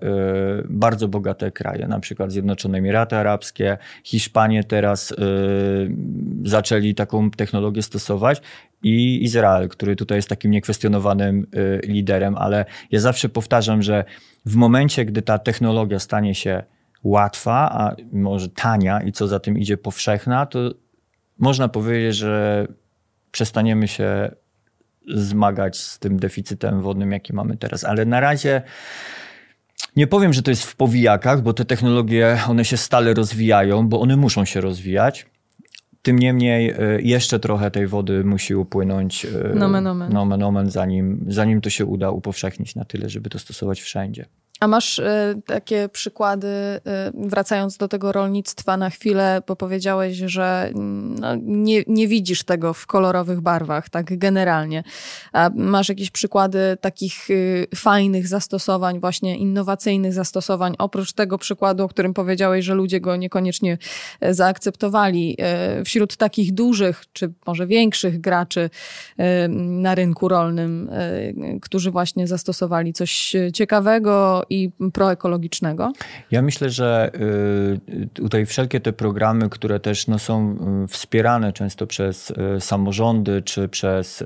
[0.61, 5.15] y, bardzo bogate kraje, na przykład Zjednoczone Emiraty Arabskie, Hiszpanie teraz y,
[6.43, 8.41] zaczęli taką technologię stosować
[8.83, 11.47] i Izrael, który tutaj jest takim niekwestionowanym
[11.83, 14.05] liderem, ale ja zawsze powtarzam, że
[14.45, 16.63] w momencie, gdy ta technologia stanie się
[17.03, 20.59] łatwa, a może tania i co za tym idzie powszechna, to
[21.39, 22.67] można powiedzieć, że
[23.31, 24.31] przestaniemy się
[25.07, 27.83] zmagać z tym deficytem wodnym, jaki mamy teraz.
[27.83, 28.61] Ale na razie
[29.95, 33.99] nie powiem, że to jest w powijakach, bo te technologie, one się stale rozwijają, bo
[33.99, 35.25] one muszą się rozwijać.
[36.01, 40.13] Tym niemniej e, jeszcze trochę tej wody musi upłynąć e, nomen omen.
[40.13, 44.25] Nomen omen, zanim, zanim to się uda upowszechnić na tyle, żeby to stosować wszędzie.
[44.59, 45.05] A masz y,
[45.45, 46.81] takie przykłady, y,
[47.13, 52.87] wracając do tego rolnictwa na chwilę, bo powiedziałeś, że no, nie, nie widzisz tego w
[52.87, 54.83] kolorowych barwach, tak generalnie.
[55.33, 61.87] A masz jakieś przykłady takich y, fajnych zastosowań, właśnie innowacyjnych zastosowań, oprócz tego przykładu, o
[61.87, 63.77] którym powiedziałeś, że ludzie go niekoniecznie
[64.21, 65.35] e, zaakceptowali.
[65.39, 68.69] E, wśród takich dużych, czy może większych graczy
[69.17, 70.89] e, na rynku rolnym,
[71.61, 75.93] którzy właśnie zastosowali coś ciekawego, i proekologicznego?
[76.31, 77.11] Ja myślę, że
[77.89, 83.41] y, tutaj wszelkie te programy, które też no, są y, wspierane często przez y, samorządy
[83.41, 84.23] czy przez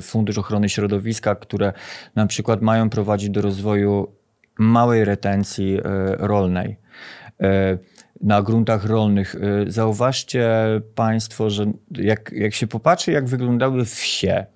[0.00, 1.72] Fundusz Ochrony Środowiska, które
[2.14, 4.12] na przykład mają prowadzić do rozwoju
[4.58, 5.78] małej retencji
[6.18, 6.76] rolnej
[8.20, 9.36] na gruntach rolnych.
[9.66, 10.50] Zauważcie
[10.94, 14.46] Państwo, że jak, jak się popatrzy, jak wyglądały wsie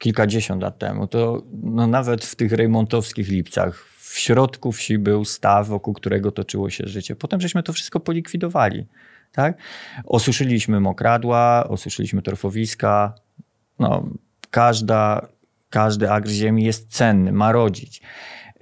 [0.00, 5.68] kilkadziesiąt lat temu, to no nawet w tych rejmontowskich lipcach, w środku wsi był staw,
[5.68, 7.16] wokół którego toczyło się życie.
[7.16, 8.86] Potem żeśmy to wszystko polikwidowali.
[9.32, 9.58] Tak?
[10.04, 13.14] Osuszyliśmy mokradła, osuszyliśmy torfowiska.
[13.78, 14.06] No,
[14.50, 15.28] każda,
[15.70, 18.02] każdy agr ziemi jest cenny, ma rodzić.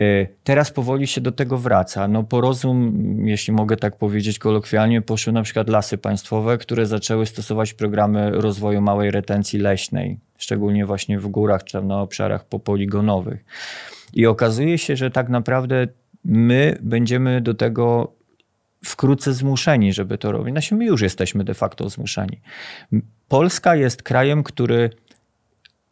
[0.00, 2.08] Y, teraz powoli się do tego wraca.
[2.08, 2.92] No po rozum,
[3.24, 8.80] jeśli mogę tak powiedzieć kolokwialnie, poszły na przykład lasy państwowe, które zaczęły stosować programy rozwoju
[8.80, 13.44] małej retencji leśnej, szczególnie właśnie w górach czy na obszarach popoligonowych.
[14.14, 15.86] I okazuje się, że tak naprawdę
[16.24, 18.12] my będziemy do tego
[18.84, 20.54] wkrótce zmuszeni, żeby to robić.
[20.54, 22.40] Znaczy, my już jesteśmy de facto zmuszeni.
[23.28, 24.90] Polska jest krajem, który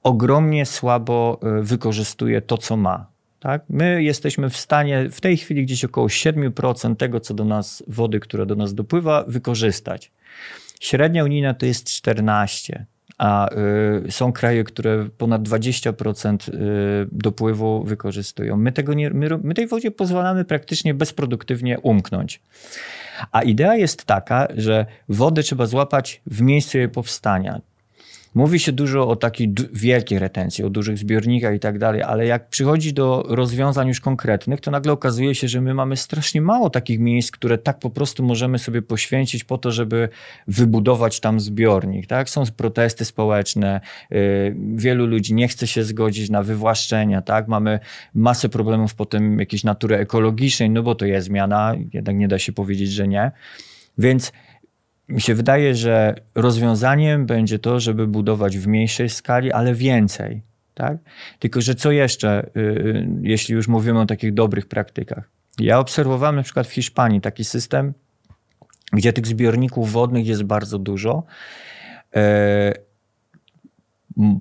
[0.03, 3.07] ogromnie słabo e, wykorzystuje to, co ma.
[3.41, 3.63] Tak?
[3.69, 8.21] My jesteśmy w stanie w tej chwili gdzieś około 7% tego, co do nas, wody,
[8.21, 10.13] która do nas dopływa, wykorzystać.
[10.81, 12.87] Średnia unijna to jest 14
[13.19, 13.49] a
[14.07, 18.57] y, są kraje, które ponad 20% y, dopływu wykorzystują.
[18.57, 22.43] My, tego nie, my, my tej wodzie pozwalamy praktycznie bezproduktywnie umknąć.
[23.33, 27.61] A idea jest taka, że wodę trzeba złapać w miejscu jej powstania.
[28.37, 32.49] Mówi się dużo o takiej wielkiej retencji, o dużych zbiornikach i tak dalej, ale jak
[32.49, 37.01] przychodzi do rozwiązań już konkretnych, to nagle okazuje się, że my mamy strasznie mało takich
[37.01, 40.09] miejsc, które tak po prostu możemy sobie poświęcić po to, żeby
[40.49, 42.07] wybudować tam zbiornik.
[42.07, 42.31] Tak?
[42.31, 47.49] Są protesty społeczne, yy, wielu ludzi nie chce się zgodzić na wywłaszczenia, tak?
[47.49, 47.81] mamy
[48.15, 52.53] masę problemów potem jakiejś natury ekologicznej, no bo to jest zmiana, jednak nie da się
[52.53, 53.33] powiedzieć, że nie.
[53.99, 54.33] Więc
[55.09, 60.43] mi się wydaje, że rozwiązaniem będzie to, żeby budować w mniejszej skali, ale więcej.
[60.75, 60.99] Tak?
[61.39, 65.31] Tylko, że co jeszcze, yy, jeśli już mówimy o takich dobrych praktykach?
[65.61, 67.93] Ja obserwowałem na przykład w Hiszpanii taki system,
[68.93, 71.23] gdzie tych zbiorników wodnych jest bardzo dużo.
[72.15, 72.23] Yy,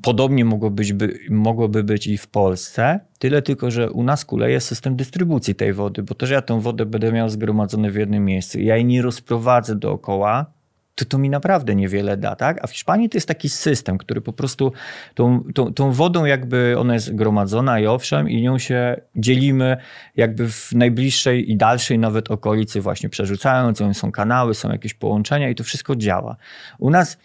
[0.02, 4.60] Podobnie mogłoby być, by, mogłoby być i w Polsce, tyle tylko, że u nas kuleje
[4.60, 8.26] system dystrybucji tej wody, bo to, że ja tę wodę będę miał zgromadzoną w jednym
[8.26, 10.55] miejscu, ja jej nie rozprowadzę dookoła,
[10.96, 12.64] to to mi naprawdę niewiele da, tak?
[12.64, 14.72] A w Hiszpanii to jest taki system, który po prostu
[15.14, 19.78] tą, tą, tą wodą jakby ona jest gromadzona i owszem i nią się dzielimy
[20.16, 25.56] jakby w najbliższej i dalszej nawet okolicy właśnie przerzucając, są kanały, są jakieś połączenia i
[25.56, 26.36] to wszystko działa.
[26.80, 27.18] U nas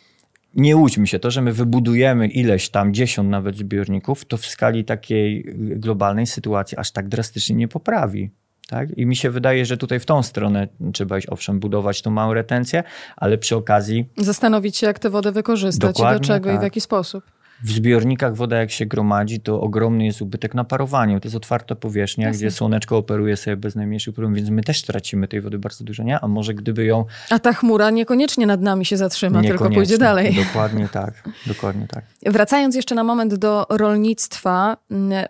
[0.55, 4.85] nie łudźmy się, to, że my wybudujemy ileś tam, dziesiąt nawet zbiorników, to w skali
[4.85, 8.31] takiej globalnej sytuacji aż tak drastycznie nie poprawi.
[8.71, 8.99] Tak?
[8.99, 12.35] I mi się wydaje, że tutaj w tą stronę trzeba iść, owszem, budować tą małą
[12.35, 12.83] retencję,
[13.17, 14.09] ale przy okazji.
[14.17, 16.55] Zastanowić się, jak tę wodę wykorzystać do czego tak.
[16.55, 16.63] i w tak.
[16.63, 17.25] jaki sposób
[17.63, 21.21] w zbiornikach woda jak się gromadzi, to ogromny jest ubytek na parowaniu.
[21.21, 22.39] To jest otwarta powierzchnia, Jasne.
[22.39, 26.03] gdzie słoneczko operuje sobie bez najmniejszych problemów, więc my też tracimy tej wody bardzo dużo,
[26.03, 26.21] nie?
[26.21, 27.05] A może gdyby ją...
[27.31, 30.35] A ta chmura niekoniecznie nad nami się zatrzyma, tylko pójdzie dalej.
[30.47, 31.15] Dokładnie tak,
[31.47, 32.05] dokładnie tak.
[32.27, 34.77] Wracając jeszcze na moment do rolnictwa,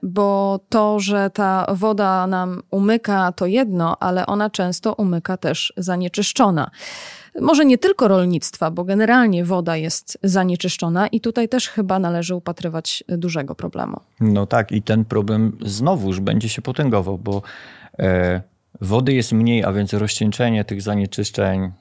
[0.03, 6.71] bo to, że ta woda nam umyka, to jedno, ale ona często umyka też zanieczyszczona
[7.41, 13.05] może nie tylko rolnictwa, bo generalnie woda jest zanieczyszczona i tutaj też chyba należy upatrywać
[13.09, 14.01] dużego problemu.
[14.21, 17.43] No tak, i ten problem znowuż będzie się potęgował, bo
[17.99, 18.43] e,
[18.81, 21.73] wody jest mniej, a więc rozcieńczenie tych zanieczyszczeń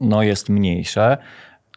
[0.00, 1.18] no, jest mniejsze.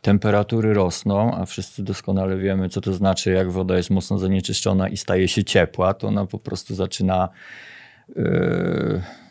[0.02, 4.98] Temperatury rosną, a wszyscy doskonale wiemy, co to znaczy, jak woda jest mocno zanieczyszczona i
[4.98, 7.30] staje się ciepła, to ona po prostu zaczyna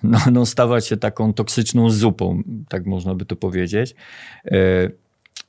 [0.02, 3.94] no, no, stawać się taką toksyczną zupą, tak można by to powiedzieć.
[4.44, 4.92] Yy,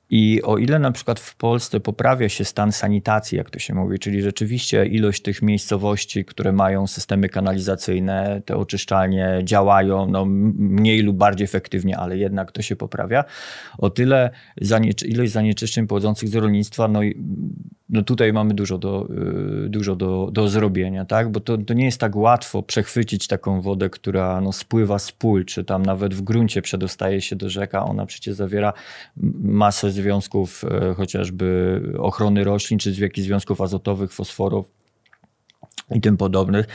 [0.10, 4.00] I o ile na przykład w Polsce poprawia się stan sanitacji, jak to się mówi,
[4.00, 11.18] czyli rzeczywiście ilość tych miejscowości, które mają systemy kanalizacyjne, te oczyszczalnie działają no, mniej lub
[11.18, 13.24] bardziej efektywnie, ale jednak to się poprawia,
[13.78, 14.30] o tyle
[14.62, 17.00] zanieczy ilość zanieczyszczeń pochodzących z rolnictwa no,
[17.90, 19.08] no tutaj mamy dużo do,
[19.66, 21.32] y, dużo do, do zrobienia, tak?
[21.32, 25.46] bo to, to nie jest tak łatwo przechwycić taką wodę, która no, spływa z pól,
[25.46, 27.86] czy tam nawet w gruncie przedostaje się do rzeka.
[27.86, 28.74] Ona przecież zawiera
[29.44, 34.80] masę związków e, chociażby ochrony roślin, czy jakichś związków azotowych, fosforów
[35.92, 36.66] i tym podobnych.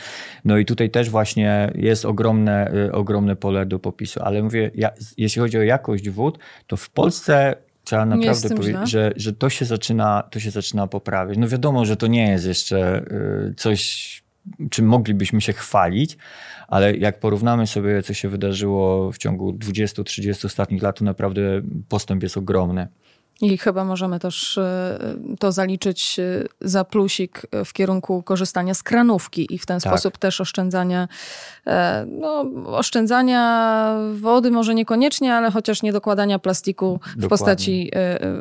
[0.44, 4.20] No i tutaj też właśnie jest ogromne, y, ogromne pole do popisu.
[4.22, 9.12] Ale mówię, ja, jeśli chodzi o jakość wód, to w Polsce trzeba naprawdę powiedzieć, że,
[9.16, 11.38] że to, się zaczyna, to się zaczyna poprawiać.
[11.38, 13.04] No wiadomo, że to nie jest jeszcze
[13.50, 14.22] y, coś,
[14.70, 16.16] czym moglibyśmy się chwalić,
[16.68, 22.22] ale jak porównamy sobie, co się wydarzyło w ciągu 20-30 ostatnich lat, to naprawdę postęp
[22.22, 22.88] jest ogromny.
[23.44, 24.98] I chyba możemy też e,
[25.38, 29.92] to zaliczyć e, za plusik w kierunku korzystania z kranówki i w ten tak.
[29.92, 31.08] sposób też oszczędzania,
[31.66, 37.26] e, no, oszczędzania wody, może niekoniecznie, ale chociaż nie dokładania plastiku Dokładnie.
[37.26, 37.90] w postaci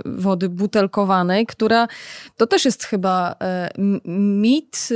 [0.06, 1.88] wody butelkowanej, która
[2.38, 3.36] to też jest chyba
[4.06, 4.90] mit,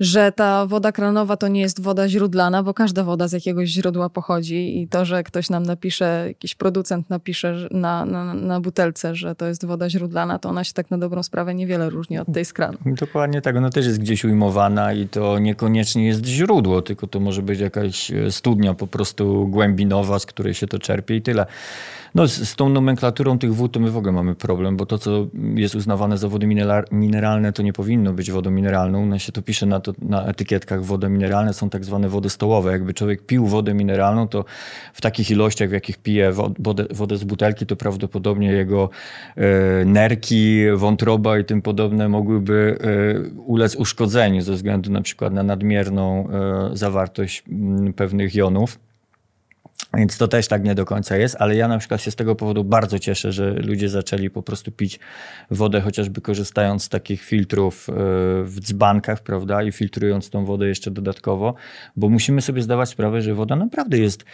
[0.00, 4.08] że ta woda kranowa to nie jest woda źródlana, bo każda woda z jakiegoś źródła
[4.08, 9.34] pochodzi i to, że ktoś nam napisze, jakiś producent napisze na, na, na butelce, że
[9.34, 12.44] to jest woda źródlana, to ona się tak na dobrą sprawę niewiele różni od tej
[12.44, 12.78] z kranu.
[12.86, 13.56] Dokładnie tak.
[13.56, 18.10] Ona też jest gdzieś ujmowana i to niekoniecznie jest źródło, tylko to może być jakaś
[18.10, 21.46] e, studnia po prostu głębinowa, z której się to czerpie i tyle.
[22.14, 24.98] No, z, z, tą nomenklaturą tych wód to my w ogóle mamy problem, bo to,
[24.98, 26.46] co jest uznawane za wody
[26.92, 29.06] mineralne, to nie powinno być wodą mineralną.
[29.06, 30.84] No się to pisze na, to, na etykietkach.
[30.84, 32.72] Wody mineralne są tak zwane wody stołowe.
[32.72, 34.44] Jakby człowiek pił wodę mineralną, to
[34.92, 38.90] w takich ilościach, w jakich pije wodę, wodę z butelki, to prawdopodobnie jego
[39.36, 45.42] e, nerki, wątroba i tym podobne mogłyby e, ulec uszkodzeniu ze względu na przykład na
[45.42, 48.89] nadmierną e, zawartość m, pewnych jonów.
[49.94, 52.34] Więc to też tak nie do końca jest, ale ja na przykład się z tego
[52.34, 55.00] powodu bardzo cieszę, że ludzie zaczęli po prostu pić
[55.50, 57.92] wodę, chociażby korzystając z takich filtrów e,
[58.44, 61.54] w dzbankach, prawda, i filtrując tą wodę jeszcze dodatkowo,
[61.96, 64.24] bo musimy sobie zdawać sprawę, że woda naprawdę jest,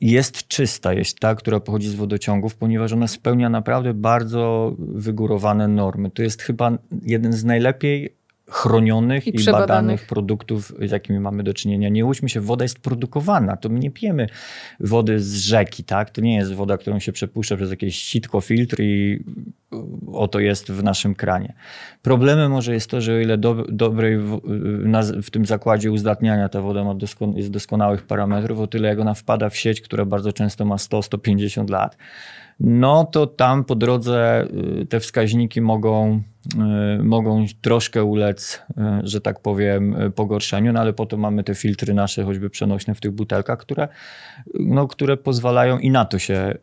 [0.00, 6.10] jest czysta, jest ta, która pochodzi z wodociągów, ponieważ ona spełnia naprawdę bardzo wygórowane normy.
[6.10, 8.21] To jest chyba jeden z najlepiej
[8.52, 11.88] chronionych i, i badanych produktów, z jakimi mamy do czynienia.
[11.88, 13.56] Nie łudźmy się, woda jest produkowana.
[13.56, 14.26] To my nie pijemy
[14.80, 16.10] wody z rzeki, tak?
[16.10, 19.24] To nie jest woda, którą się przepuszcza przez jakieś sitko, filtr i
[20.12, 21.54] oto jest w naszym kranie.
[22.02, 24.40] Problemem może jest to, że o ile do, dobrej w,
[25.22, 29.14] w, tym zakładzie uzdatniania ta woda ma doskon, jest doskonałych parametrów, o tyle jak ona
[29.14, 31.96] wpada w sieć, która bardzo często ma 100-150 lat,
[32.62, 34.48] no to tam po drodze
[34.82, 36.22] y, te wskaźniki mogą
[37.00, 41.94] Y, mogą troszkę ulec, y, że tak powiem, pogorszeniu, no ale potem mamy te filtry
[41.94, 43.88] nasze, choćby przenośne w tych butelkach, które,
[44.54, 46.54] no, które pozwalają i na to się,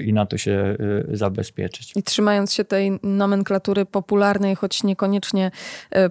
[0.00, 0.76] i na to się
[1.12, 1.92] zabezpieczyć.
[1.96, 5.50] I trzymając się tej nomenklatury popularnej, choć niekoniecznie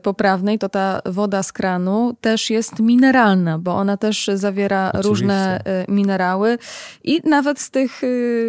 [0.04, 5.10] poprawnej, to ta woda z kranu też jest mineralna, bo ona też zawiera Oczywiście.
[5.10, 6.58] różne minerały
[7.04, 8.02] i nawet z tych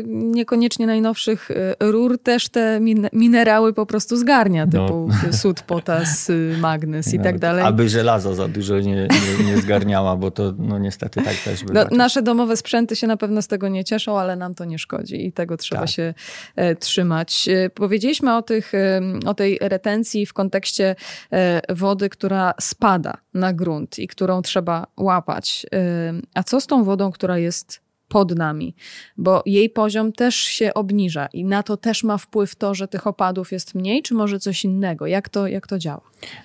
[0.06, 1.48] niekoniecznie najnowszych
[1.80, 2.80] rur też te
[3.12, 4.72] minerały po prostu zgarnia no.
[4.72, 5.32] typu no.
[5.32, 7.64] sód, potas, y, magnez i tak dalej.
[7.64, 9.08] Aby żelazo za dużo nie,
[9.38, 11.84] nie, nie zgarniała, bo to no niestety tak też bywa.
[11.90, 14.78] No, nasze domowe sprzęty się na pewno z tego nie cieszą, ale nam to nie
[14.78, 15.90] szkodzi i tego trzeba tak.
[15.90, 16.14] się
[16.56, 17.48] e, trzymać.
[17.48, 20.96] E, powiedzieliśmy o, tych, e, o tej retencji w kontekście
[21.32, 25.66] e, wody, która spada na grunt i którą trzeba łapać.
[25.72, 28.74] E, a co z tą wodą, która jest pod nami,
[29.16, 33.06] bo jej poziom też się obniża i na to też ma wpływ to, że tych
[33.06, 35.06] opadów jest mniej, czy może coś innego?
[35.06, 36.00] Jak to, jak to działa?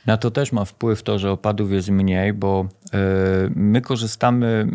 [0.06, 2.98] Na to też ma wpływ to, że opadów jest mniej, bo e,
[3.56, 4.68] my korzystamy,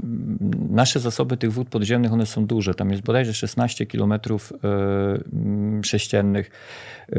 [0.70, 2.74] nasze zasoby tych wód podziemnych, one są duże.
[2.74, 6.50] Tam jest bodajże 16 kilometrów e, sześciennych
[7.08, 7.16] e,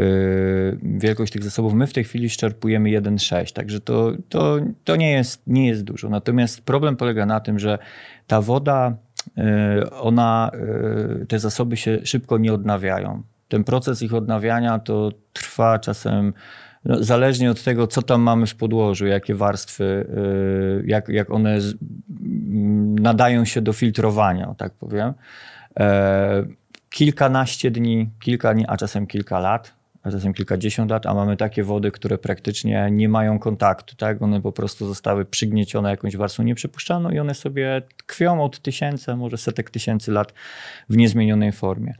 [0.83, 1.73] wielkość tych zasobów.
[1.73, 6.09] My w tej chwili szczerpujemy 1,6, także to, to, to nie, jest, nie jest dużo.
[6.09, 7.79] Natomiast problem polega na tym, że
[8.27, 8.97] ta woda
[9.91, 10.51] ona,
[11.21, 13.23] e, te zasoby się szybko nie odnawiają.
[13.47, 16.33] Ten proces ich odnawiania to trwa czasem
[16.85, 21.59] no, zależnie od tego, co tam mamy w podłożu, jakie warstwy, e, jak, jak one
[22.99, 25.13] nadają się do filtrowania, tak powiem.
[26.89, 31.91] Kilkanaście dni, kilka dni, a czasem kilka lat czasem kilkadziesiąt lat, a mamy takie wody,
[31.91, 34.21] które praktycznie nie mają kontaktu, tak?
[34.21, 39.37] One po prostu zostały przygniecione jakąś warstwą nieprzypuszczalną i one sobie tkwią od tysięcy, może
[39.37, 40.33] setek tysięcy lat
[40.89, 41.93] w niezmienionej formie.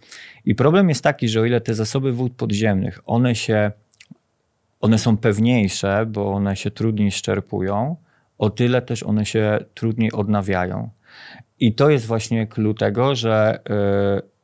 [0.45, 3.71] I problem jest taki, że o ile te zasoby wód podziemnych, one się,
[4.79, 7.95] one są pewniejsze, bo one się trudniej szczerpują,
[8.38, 10.89] o tyle też one się trudniej odnawiają.
[11.60, 14.37] I to jest właśnie clue tego, że yy,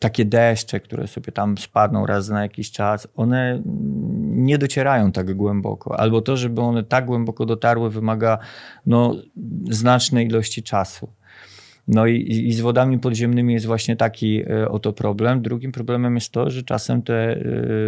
[0.00, 3.62] takie deszcze, które sobie tam spadną raz na jakiś czas, one
[4.20, 6.00] nie docierają tak głęboko.
[6.00, 8.38] Albo to, żeby one tak głęboko dotarły, wymaga
[8.86, 9.14] no,
[9.70, 11.08] znacznej ilości czasu.
[11.90, 15.42] No i, i, z wodami podziemnymi jest właśnie taki e, oto problem.
[15.42, 17.38] Drugim problemem jest to, że czasem te e,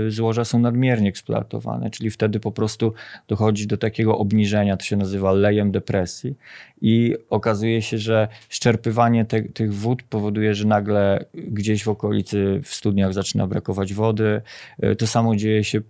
[0.08, 2.92] złoża są nadmiernie eksploatowane, czyli wtedy po prostu
[3.28, 6.34] dochodzi do takiego obniżenia, to się nazywa lejem depresji
[6.80, 12.74] i okazuje się, że szczerpywanie te, tych wód powoduje, że nagle gdzieś w okolicy w
[12.74, 14.42] studniach zaczyna brakować wody.
[14.78, 15.80] E, to samo dzieje się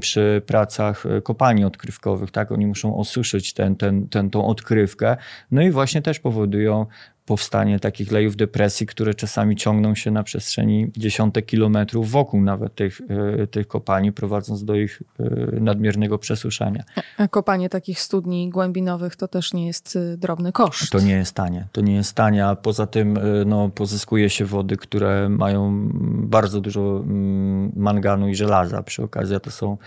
[0.00, 2.52] przy pracach kopalni odkrywkowych, tak?
[2.52, 5.16] Oni muszą osuszyć ten, ten, ten, tą odkrywkę,
[5.50, 6.86] no i właśnie też powodują
[7.26, 13.00] powstanie takich lejów depresji, które czasami ciągną się na przestrzeni dziesiątek kilometrów wokół nawet tych,
[13.40, 15.24] e, tych kopalni, prowadząc do ich e,
[15.60, 16.84] nadmiernego przesuszenia.
[17.18, 20.92] A kopanie takich studni głębinowych to też nie jest e, drobny koszt.
[20.92, 21.66] To nie jest tanie.
[21.72, 25.88] To nie jest tanie, a poza tym no, pozyskuje się wody, które mają
[26.28, 29.78] bardzo dużo mm, manganu i żelaza przy okazji, to są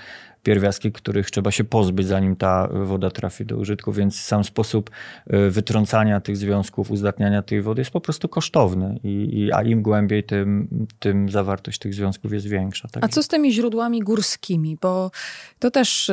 [0.47, 4.89] pierwiastki, których trzeba się pozbyć, zanim ta woda trafi do użytku, więc sam sposób
[5.27, 9.81] e, wytrącania tych związków, uzdatniania tej wody jest po prostu kosztowny, I, i a im
[9.81, 10.67] głębiej, tym,
[10.99, 12.88] tym zawartość tych związków jest większa.
[12.91, 13.03] Tak?
[13.03, 14.77] A co z tymi źródłami górskimi?
[14.81, 15.12] Bo
[15.60, 16.12] to też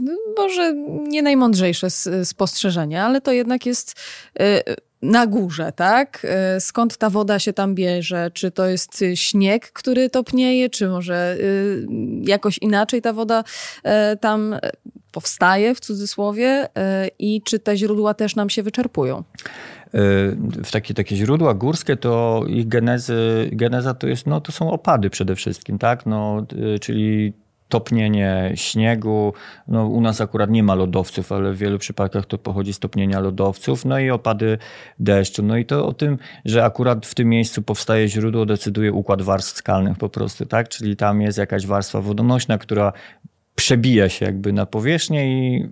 [0.00, 0.74] no, może
[1.08, 1.90] nie najmądrzejsze
[2.24, 3.94] spostrzeżenie, ale to jednak jest
[4.40, 4.62] e,
[5.02, 6.26] na górze, tak?
[6.28, 8.30] E, skąd ta woda się tam bierze?
[8.34, 11.86] Czy to jest śnieg, który topnieje, czy może y,
[12.22, 13.44] jakoś inaczej ta woda
[13.84, 14.56] e, tam
[15.12, 19.24] powstaje, w cudzysłowie, e, i czy te źródła też nam się wyczerpują?
[20.64, 25.10] W takie, takie źródła górskie to ich genezy, geneza to jest, no to są opady
[25.10, 26.06] przede wszystkim, tak?
[26.06, 26.46] No,
[26.80, 27.32] czyli
[27.68, 29.32] topnienie śniegu.
[29.68, 33.20] No, u nas akurat nie ma lodowców, ale w wielu przypadkach to pochodzi z topnienia
[33.20, 34.58] lodowców, no i opady
[34.98, 35.42] deszczu.
[35.42, 39.56] No i to o tym, że akurat w tym miejscu powstaje źródło, decyduje układ warstw
[39.56, 40.68] skalnych po prostu, tak?
[40.68, 42.92] Czyli tam jest jakaś warstwa wodonośna, która
[43.58, 45.68] przebija się jakby na powierzchnię i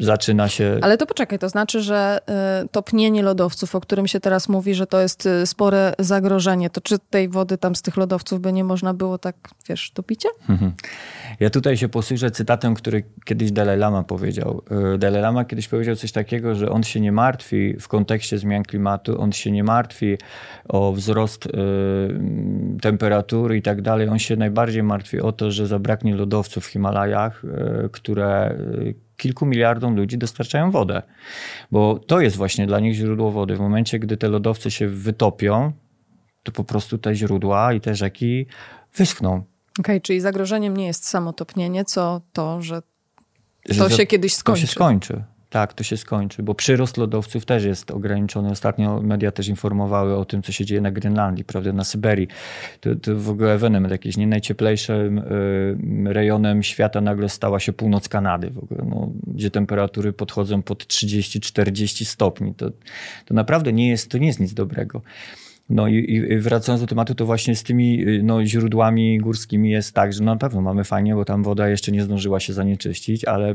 [0.00, 0.78] zaczyna się.
[0.82, 2.20] Ale to poczekaj, to znaczy, że
[2.64, 6.80] y, topnienie lodowców, o którym się teraz mówi, że to jest y, spore zagrożenie, to
[6.80, 9.36] czy tej wody tam z tych lodowców by nie można było tak,
[9.68, 10.28] wiesz, topicie?
[10.48, 10.72] Mhm.
[11.40, 14.62] Ja tutaj się posłużę cytatem, który kiedyś Dalai Lama powiedział.
[14.94, 18.62] Y, Dalai Lama kiedyś powiedział coś takiego, że on się nie martwi w kontekście zmian
[18.62, 20.18] klimatu, on się nie martwi
[20.68, 21.48] o wzrost
[22.82, 24.08] temperatury i tak dalej.
[24.08, 28.58] On się najbardziej martwi o to, że zabraknie lodowców w Himalajach, y, które
[29.16, 31.02] kilku miliardom ludzi dostarczają wodę.
[31.70, 33.56] Bo to jest właśnie dla nich źródło wody.
[33.56, 35.72] W momencie, gdy te lodowce się wytopią,
[36.42, 38.46] to po prostu te źródła i te rzeki
[38.96, 39.32] wyschną.
[39.34, 39.44] Okej,
[39.80, 42.82] okay, czyli zagrożeniem nie jest samo topnienie, co to, że
[43.78, 44.60] to że się kiedyś skończy.
[44.60, 45.24] To się skończy.
[45.50, 48.50] Tak, to się skończy, bo przyrost lodowców też jest ograniczony.
[48.50, 52.28] Ostatnio media też informowały o tym, co się dzieje na Grenlandii, prawda, na Syberii.
[52.80, 58.08] To, to w ogóle ewenement jakiś, nie najcieplejszym y, rejonem świata nagle stała się północ
[58.08, 62.54] Kanady, w ogóle, no, gdzie temperatury podchodzą pod 30-40 stopni.
[62.54, 62.70] To,
[63.24, 65.02] to naprawdę nie jest, to nie jest nic dobrego.
[65.70, 69.94] No i, i, wracając do tematu, to właśnie z tymi y, no, źródłami górskimi jest
[69.94, 73.24] tak, że no, na pewno mamy fajnie, bo tam woda jeszcze nie zdążyła się zanieczyścić,
[73.24, 73.54] ale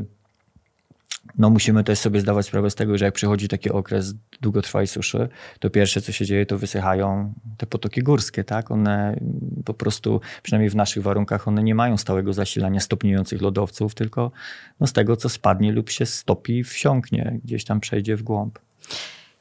[1.38, 5.28] no musimy też sobie zdawać sprawę z tego, że jak przychodzi taki okres długotrwałej suszy,
[5.58, 8.70] to pierwsze co się dzieje, to wysychają te potoki górskie, tak?
[8.70, 9.20] One
[9.64, 14.32] po prostu, przynajmniej w naszych warunkach, one nie mają stałego zasilania stopniujących lodowców, tylko
[14.80, 18.58] no, z tego, co spadnie lub się stopi, wsiąknie, gdzieś tam przejdzie w głąb.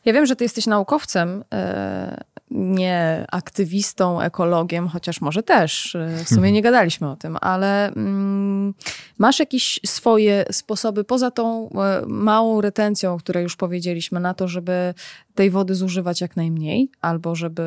[0.06, 5.96] Ja wiem, że ty jesteś naukowcem, e, nie aktywistą, ekologiem, chociaż może też.
[5.96, 8.74] E, w sumie nie gadaliśmy o tym, ale mm,
[9.18, 14.48] masz jakieś swoje sposoby poza tą e, małą retencją, o której już powiedzieliśmy, na to,
[14.48, 14.94] żeby
[15.36, 17.64] tej wody zużywać jak najmniej, albo żeby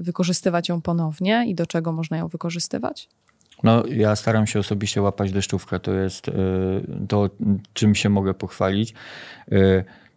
[0.00, 3.08] wykorzystywać ją ponownie i do czego można ją wykorzystywać?
[3.62, 5.80] No, ja staram się osobiście łapać deszczówkę.
[5.80, 6.30] To jest
[7.08, 7.30] to,
[7.72, 8.94] czym się mogę pochwalić.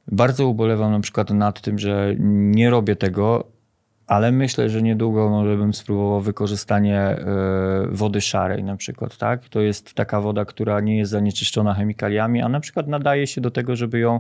[0.08, 3.48] Bardzo ubolewam na przykład nad tym, że nie robię tego,
[4.08, 7.26] ale myślę, że niedługo może bym spróbował wykorzystanie e,
[7.92, 9.50] wody szarej na przykład, tak?
[9.50, 13.52] To jest taka woda, która nie jest zanieczyszczona chemikaliami, a na przykład nadaje się do
[13.52, 14.20] tego, żeby ją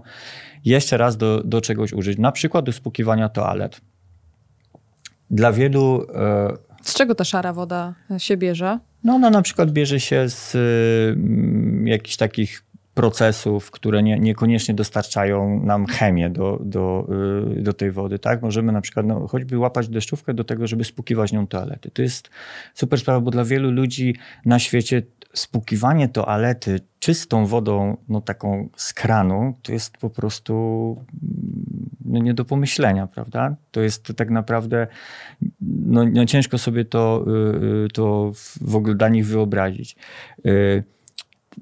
[0.66, 3.82] jeszcze raz do, do czegoś użyć, na przykład do spłukiwania toalet.
[5.32, 6.06] Dla wielu...
[6.16, 8.80] E, z czego ta szara woda się bierze?
[9.04, 12.64] No ona na przykład bierze się z y, jakichś takich
[13.02, 17.08] procesów, które nie, niekoniecznie dostarczają nam chemię do, do,
[17.58, 18.20] y, do tej wody.
[18.20, 18.42] Tak?
[18.42, 21.92] Możemy na przykład no, choćby łapać deszczówkę do tego, żeby spłukiwać nią toalety.
[21.92, 22.30] To jest
[22.74, 25.02] super sprawa, bo dla wielu ludzi na świecie
[25.34, 30.54] spłukiwanie toalety czystą wodą, no taką z kranu, to jest po prostu
[32.06, 33.56] no, nie do pomyślenia, prawda?
[33.72, 34.88] To jest tak naprawdę,
[35.62, 38.32] no, no ciężko sobie to, y, y, to
[38.62, 39.96] w ogóle dla nich wyobrazić.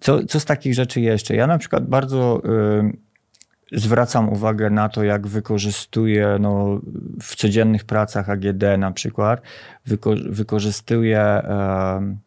[0.02, 1.36] Co, co z takich rzeczy jeszcze?
[1.36, 2.42] Ja na przykład bardzo
[3.72, 6.82] y, zwracam uwagę na to, jak wykorzystuję no,
[7.22, 9.42] w codziennych pracach AGD na przykład,
[9.86, 11.42] wyko wykorzystuję
[12.14, 12.18] y,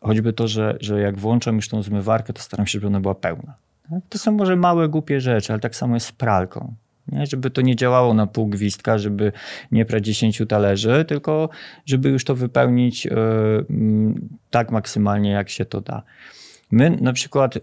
[0.00, 3.14] choćby to, że, że jak włączam już tą zmywarkę, to staram się, żeby ona była
[3.14, 3.54] pełna.
[3.90, 4.00] Tak?
[4.08, 6.74] To są może małe, głupie rzeczy, ale tak samo jest z pralką.
[7.08, 7.26] Nie?
[7.26, 9.32] Żeby to nie działało na pół gwizdka, żeby
[9.72, 11.48] nie prać 10 talerzy, tylko
[11.86, 13.12] żeby już to wypełnić yy,
[14.50, 16.02] tak maksymalnie, jak się to da.
[16.72, 17.62] My na przykład yy,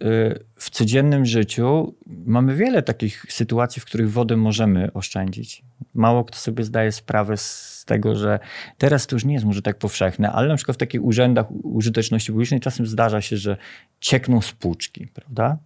[0.55, 5.63] w codziennym życiu mamy wiele takich sytuacji, w których wodę możemy oszczędzić.
[5.93, 8.39] Mało kto sobie zdaje sprawę z tego, że
[8.77, 12.31] teraz to już nie jest może tak powszechne, ale na przykład w takich urzędach użyteczności
[12.31, 13.57] publicznej czasem zdarza się, że
[13.99, 15.57] ciekną spłuczki, prawda?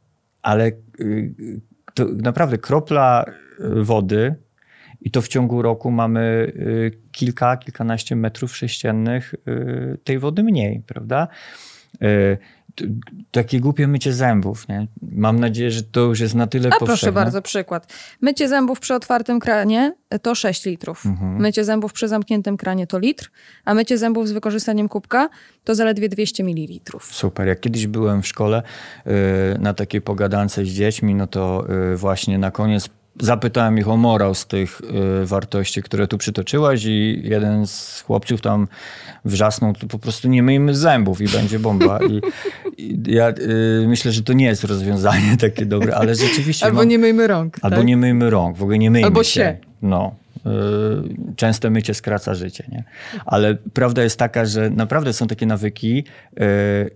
[0.41, 1.61] Ale yy,
[1.93, 3.25] to naprawdę kropla
[3.59, 4.35] wody
[5.03, 10.83] i to w ciągu roku mamy y, kilka, kilkanaście metrów sześciennych y, tej wody mniej,
[10.87, 11.27] prawda?
[12.03, 12.37] Y,
[13.31, 14.67] takie głupie mycie zębów.
[14.67, 14.87] Nie?
[15.01, 16.87] Mam nadzieję, że to już jest na tyle A powszechne.
[16.87, 17.93] proszę bardzo, przykład.
[18.21, 21.05] Mycie zębów przy otwartym kranie to 6 litrów.
[21.05, 21.41] Mhm.
[21.41, 23.31] Mycie zębów przy zamkniętym kranie to litr,
[23.65, 25.29] a mycie zębów z wykorzystaniem kubka
[25.63, 26.99] to zaledwie 200 ml.
[27.01, 27.47] Super.
[27.47, 28.63] Jak kiedyś byłem w szkole
[29.59, 32.89] na takiej pogadance z dziećmi, no to właśnie na koniec
[33.19, 34.81] zapytałem ich o morał z tych
[35.21, 38.67] y, wartości, które tu przytoczyłaś i jeden z chłopców tam
[39.25, 41.99] wrzasnął, to po prostu nie myjmy zębów i będzie bomba.
[42.09, 42.21] I,
[42.83, 46.65] i ja y, myślę, że to nie jest rozwiązanie takie dobre, ale rzeczywiście...
[46.65, 47.57] Albo mam, nie myjmy rąk.
[47.61, 47.85] Albo tak?
[47.85, 49.31] nie myjmy rąk, w ogóle nie myjmy Albo się.
[49.31, 49.57] się.
[49.81, 50.15] No.
[50.45, 50.49] y,
[51.35, 52.83] częste mycie skraca życie, nie?
[53.25, 56.03] Ale prawda jest taka, że naprawdę są takie nawyki.
[56.41, 56.43] y,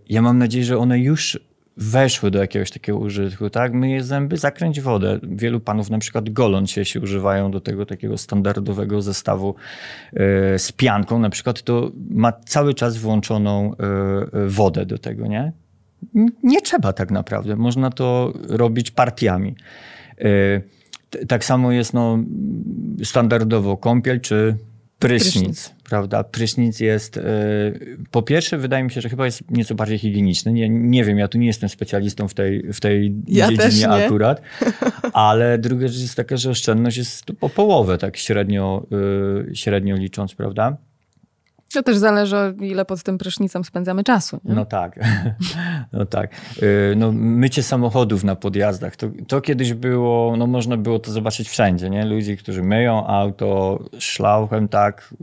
[0.09, 1.39] Ja mam nadzieję, że one już
[1.77, 3.73] weszły do jakiegoś takiego użytku, tak?
[3.73, 5.19] Myję zęby, zakręć wodę.
[5.23, 9.55] Wielu panów na przykład goląc się, się używają do tego takiego standardowego zestawu
[10.13, 10.15] y,
[10.59, 15.51] z pianką, na przykład to ma cały czas włączoną y, y, wodę do tego, nie?
[16.43, 17.55] Nie trzeba tak naprawdę.
[17.55, 19.55] Można to robić partiami.
[20.21, 20.61] Y,
[21.09, 22.19] t- Tak samo jest no,
[23.03, 24.57] standardowo kąpiel czy
[24.99, 25.73] prysznic, Prysznic.
[25.83, 26.23] prawda?
[26.23, 27.21] Prysznic jest, y,
[28.11, 30.53] po pierwsze wydaje mi się, że chyba jest nieco bardziej higieniczny.
[30.53, 34.05] Nie, nie wiem, ja tu nie jestem specjalistą w tej, w tej Ja dziedzinie nie.
[34.05, 34.41] akurat,
[35.13, 38.85] ale druga rzecz jest taka, że oszczędność jest po połowę, tak średnio,
[39.51, 40.77] y, średnio licząc, prawda?
[41.73, 44.39] To też zależy, ile pod tym prysznicem spędzamy czasu.
[44.45, 44.55] Nie?
[44.55, 44.99] No tak,
[45.93, 46.31] no tak.
[46.63, 51.49] Y, No, mycie samochodów na podjazdach, to, to kiedyś było, no można było to zobaczyć
[51.49, 52.05] wszędzie, nie?
[52.05, 55.13] Ludzi, którzy myją auto szlauchem, tak,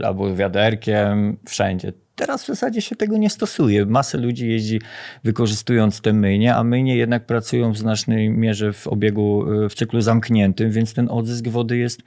[0.00, 1.92] y, albo wiaderkiem, wszędzie.
[2.14, 3.86] Teraz w zasadzie się tego nie stosuje.
[3.86, 4.80] Masę ludzi jeździ
[5.24, 10.00] wykorzystując te myjnie, a myjnie jednak pracują w znacznej mierze w obiegu, y, w cyklu
[10.00, 12.02] zamkniętym, więc ten odzysk wody jest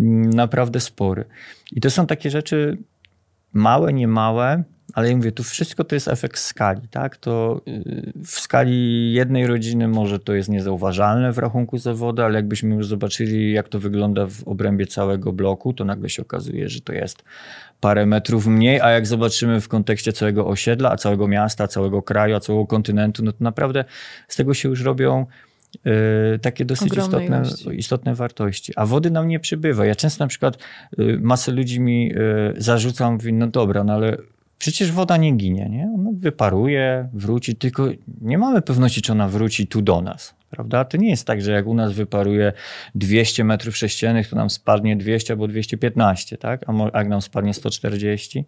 [0.00, 1.24] mm, naprawdę spory.
[1.72, 2.78] I to są takie rzeczy,
[3.54, 7.16] małe, niemałe, ale ja mówię, tu wszystko to jest efekt skali, tak?
[7.16, 12.34] To y, w skali jednej rodziny może to jest niezauważalne w rachunku za wodę, ale
[12.34, 16.80] jakbyśmy już zobaczyli, jak to wygląda w obrębie całego bloku, to nagle się okazuje, że
[16.80, 17.24] to jest
[17.80, 22.36] parę metrów mniej, a jak zobaczymy w kontekście całego osiedla, a całego miasta, całego kraju,
[22.36, 23.84] a całego kontynentu, no to naprawdę
[24.28, 25.26] z tego się już robią
[26.42, 27.78] takie dosyć Ogromne istotne, ilości.
[27.78, 28.72] istotne wartości.
[28.76, 29.86] A wody nam nie przybywa.
[29.86, 30.58] Ja często na przykład
[30.98, 34.16] y, masę ludzi mi y, zarzuca, mówi, no dobra, no ale
[34.58, 35.92] przecież woda nie ginie, nie?
[35.94, 37.88] Ona wyparuje, wróci, tylko
[38.20, 40.84] nie mamy pewności, czy ona wróci tu do nas, prawda?
[40.84, 42.52] To nie jest tak, że jak u nas wyparuje
[42.94, 46.60] 200 metrów sześciennych, to nam spadnie 200 albo 215, tak?
[46.68, 48.44] A jak nam spadnie 140,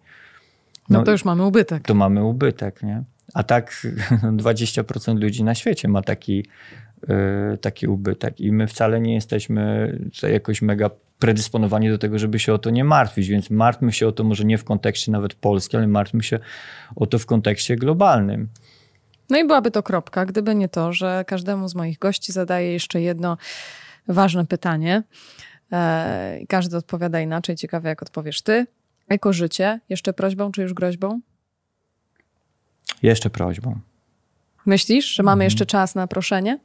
[0.89, 1.83] No to już mamy ubytek.
[1.83, 3.03] to mamy ubytek, nie?
[3.33, 3.87] A tak
[4.37, 6.43] 20% ludzi na świecie ma taki, y,
[7.61, 9.91] taki ubytek i my wcale nie jesteśmy
[10.31, 10.89] jakoś mega
[11.19, 14.45] predysponowani do tego, żeby się o to nie martwić, więc martwmy się o to może
[14.45, 16.39] nie w kontekście nawet Polski, ale martwmy się
[16.95, 18.47] o to w kontekście globalnym.
[19.29, 23.01] No i byłaby to kropka, gdyby nie to, że każdemu z moich gości zadaję jeszcze
[23.01, 23.37] jedno
[24.07, 25.03] ważne pytanie.
[25.71, 27.55] E, każdy odpowiada inaczej.
[27.55, 28.67] Ciekawe, jak odpowiesz ty.
[29.09, 31.21] Ekożycie, jeszcze prośbą, czy już groźbą?
[33.03, 33.79] Jeszcze prośbą.
[34.65, 36.59] Myślisz, że mamy jeszcze czas na proszenie?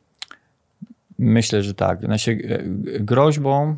[1.18, 2.00] Myślę, że tak.
[2.00, 3.76] Znaczy, e, groźbą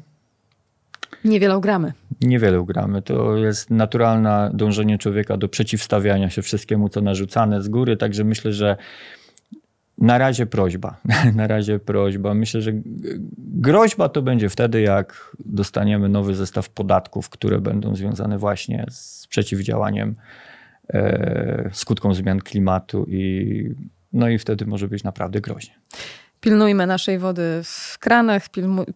[1.25, 1.93] Niewiele gramy.
[2.21, 3.03] Niewiele ugramy.
[3.03, 7.97] To jest naturalne dążenie człowieka do przeciwstawiania się wszystkiemu, co narzucane z góry.
[7.97, 8.77] Także myślę, że
[9.99, 10.97] na razie prośba.
[11.35, 12.35] Na razie prośba.
[12.35, 12.73] Myślę, że
[13.39, 20.17] groźba to będzie wtedy, jak dostaniemy nowy zestaw podatków, które będą związane właśnie z przeciwdziałaniem
[20.89, 23.75] e, skutkom zmian klimatu i
[24.13, 25.75] no i wtedy może być naprawdę groźnie.
[26.45, 28.43] Pilnujmy naszej wody w kranach,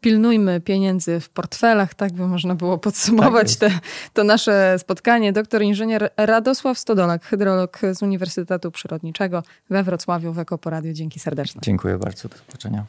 [0.00, 3.78] pilnujmy pieniędzy w portfelach, tak by można było podsumować Tak te,
[4.12, 5.32] to nasze spotkanie.
[5.32, 10.92] Doktor inżynier Radosław Stodolak, hydrolog z Uniwersytetu Przyrodniczego we Wrocławiu w Ekoporadio.
[10.92, 11.60] Dzięki serdeczne.
[11.64, 12.28] Dziękuję bardzo.
[12.28, 12.84] Do zobaczenia.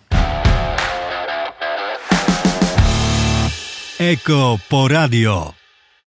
[3.99, 5.58] Eko Poradio.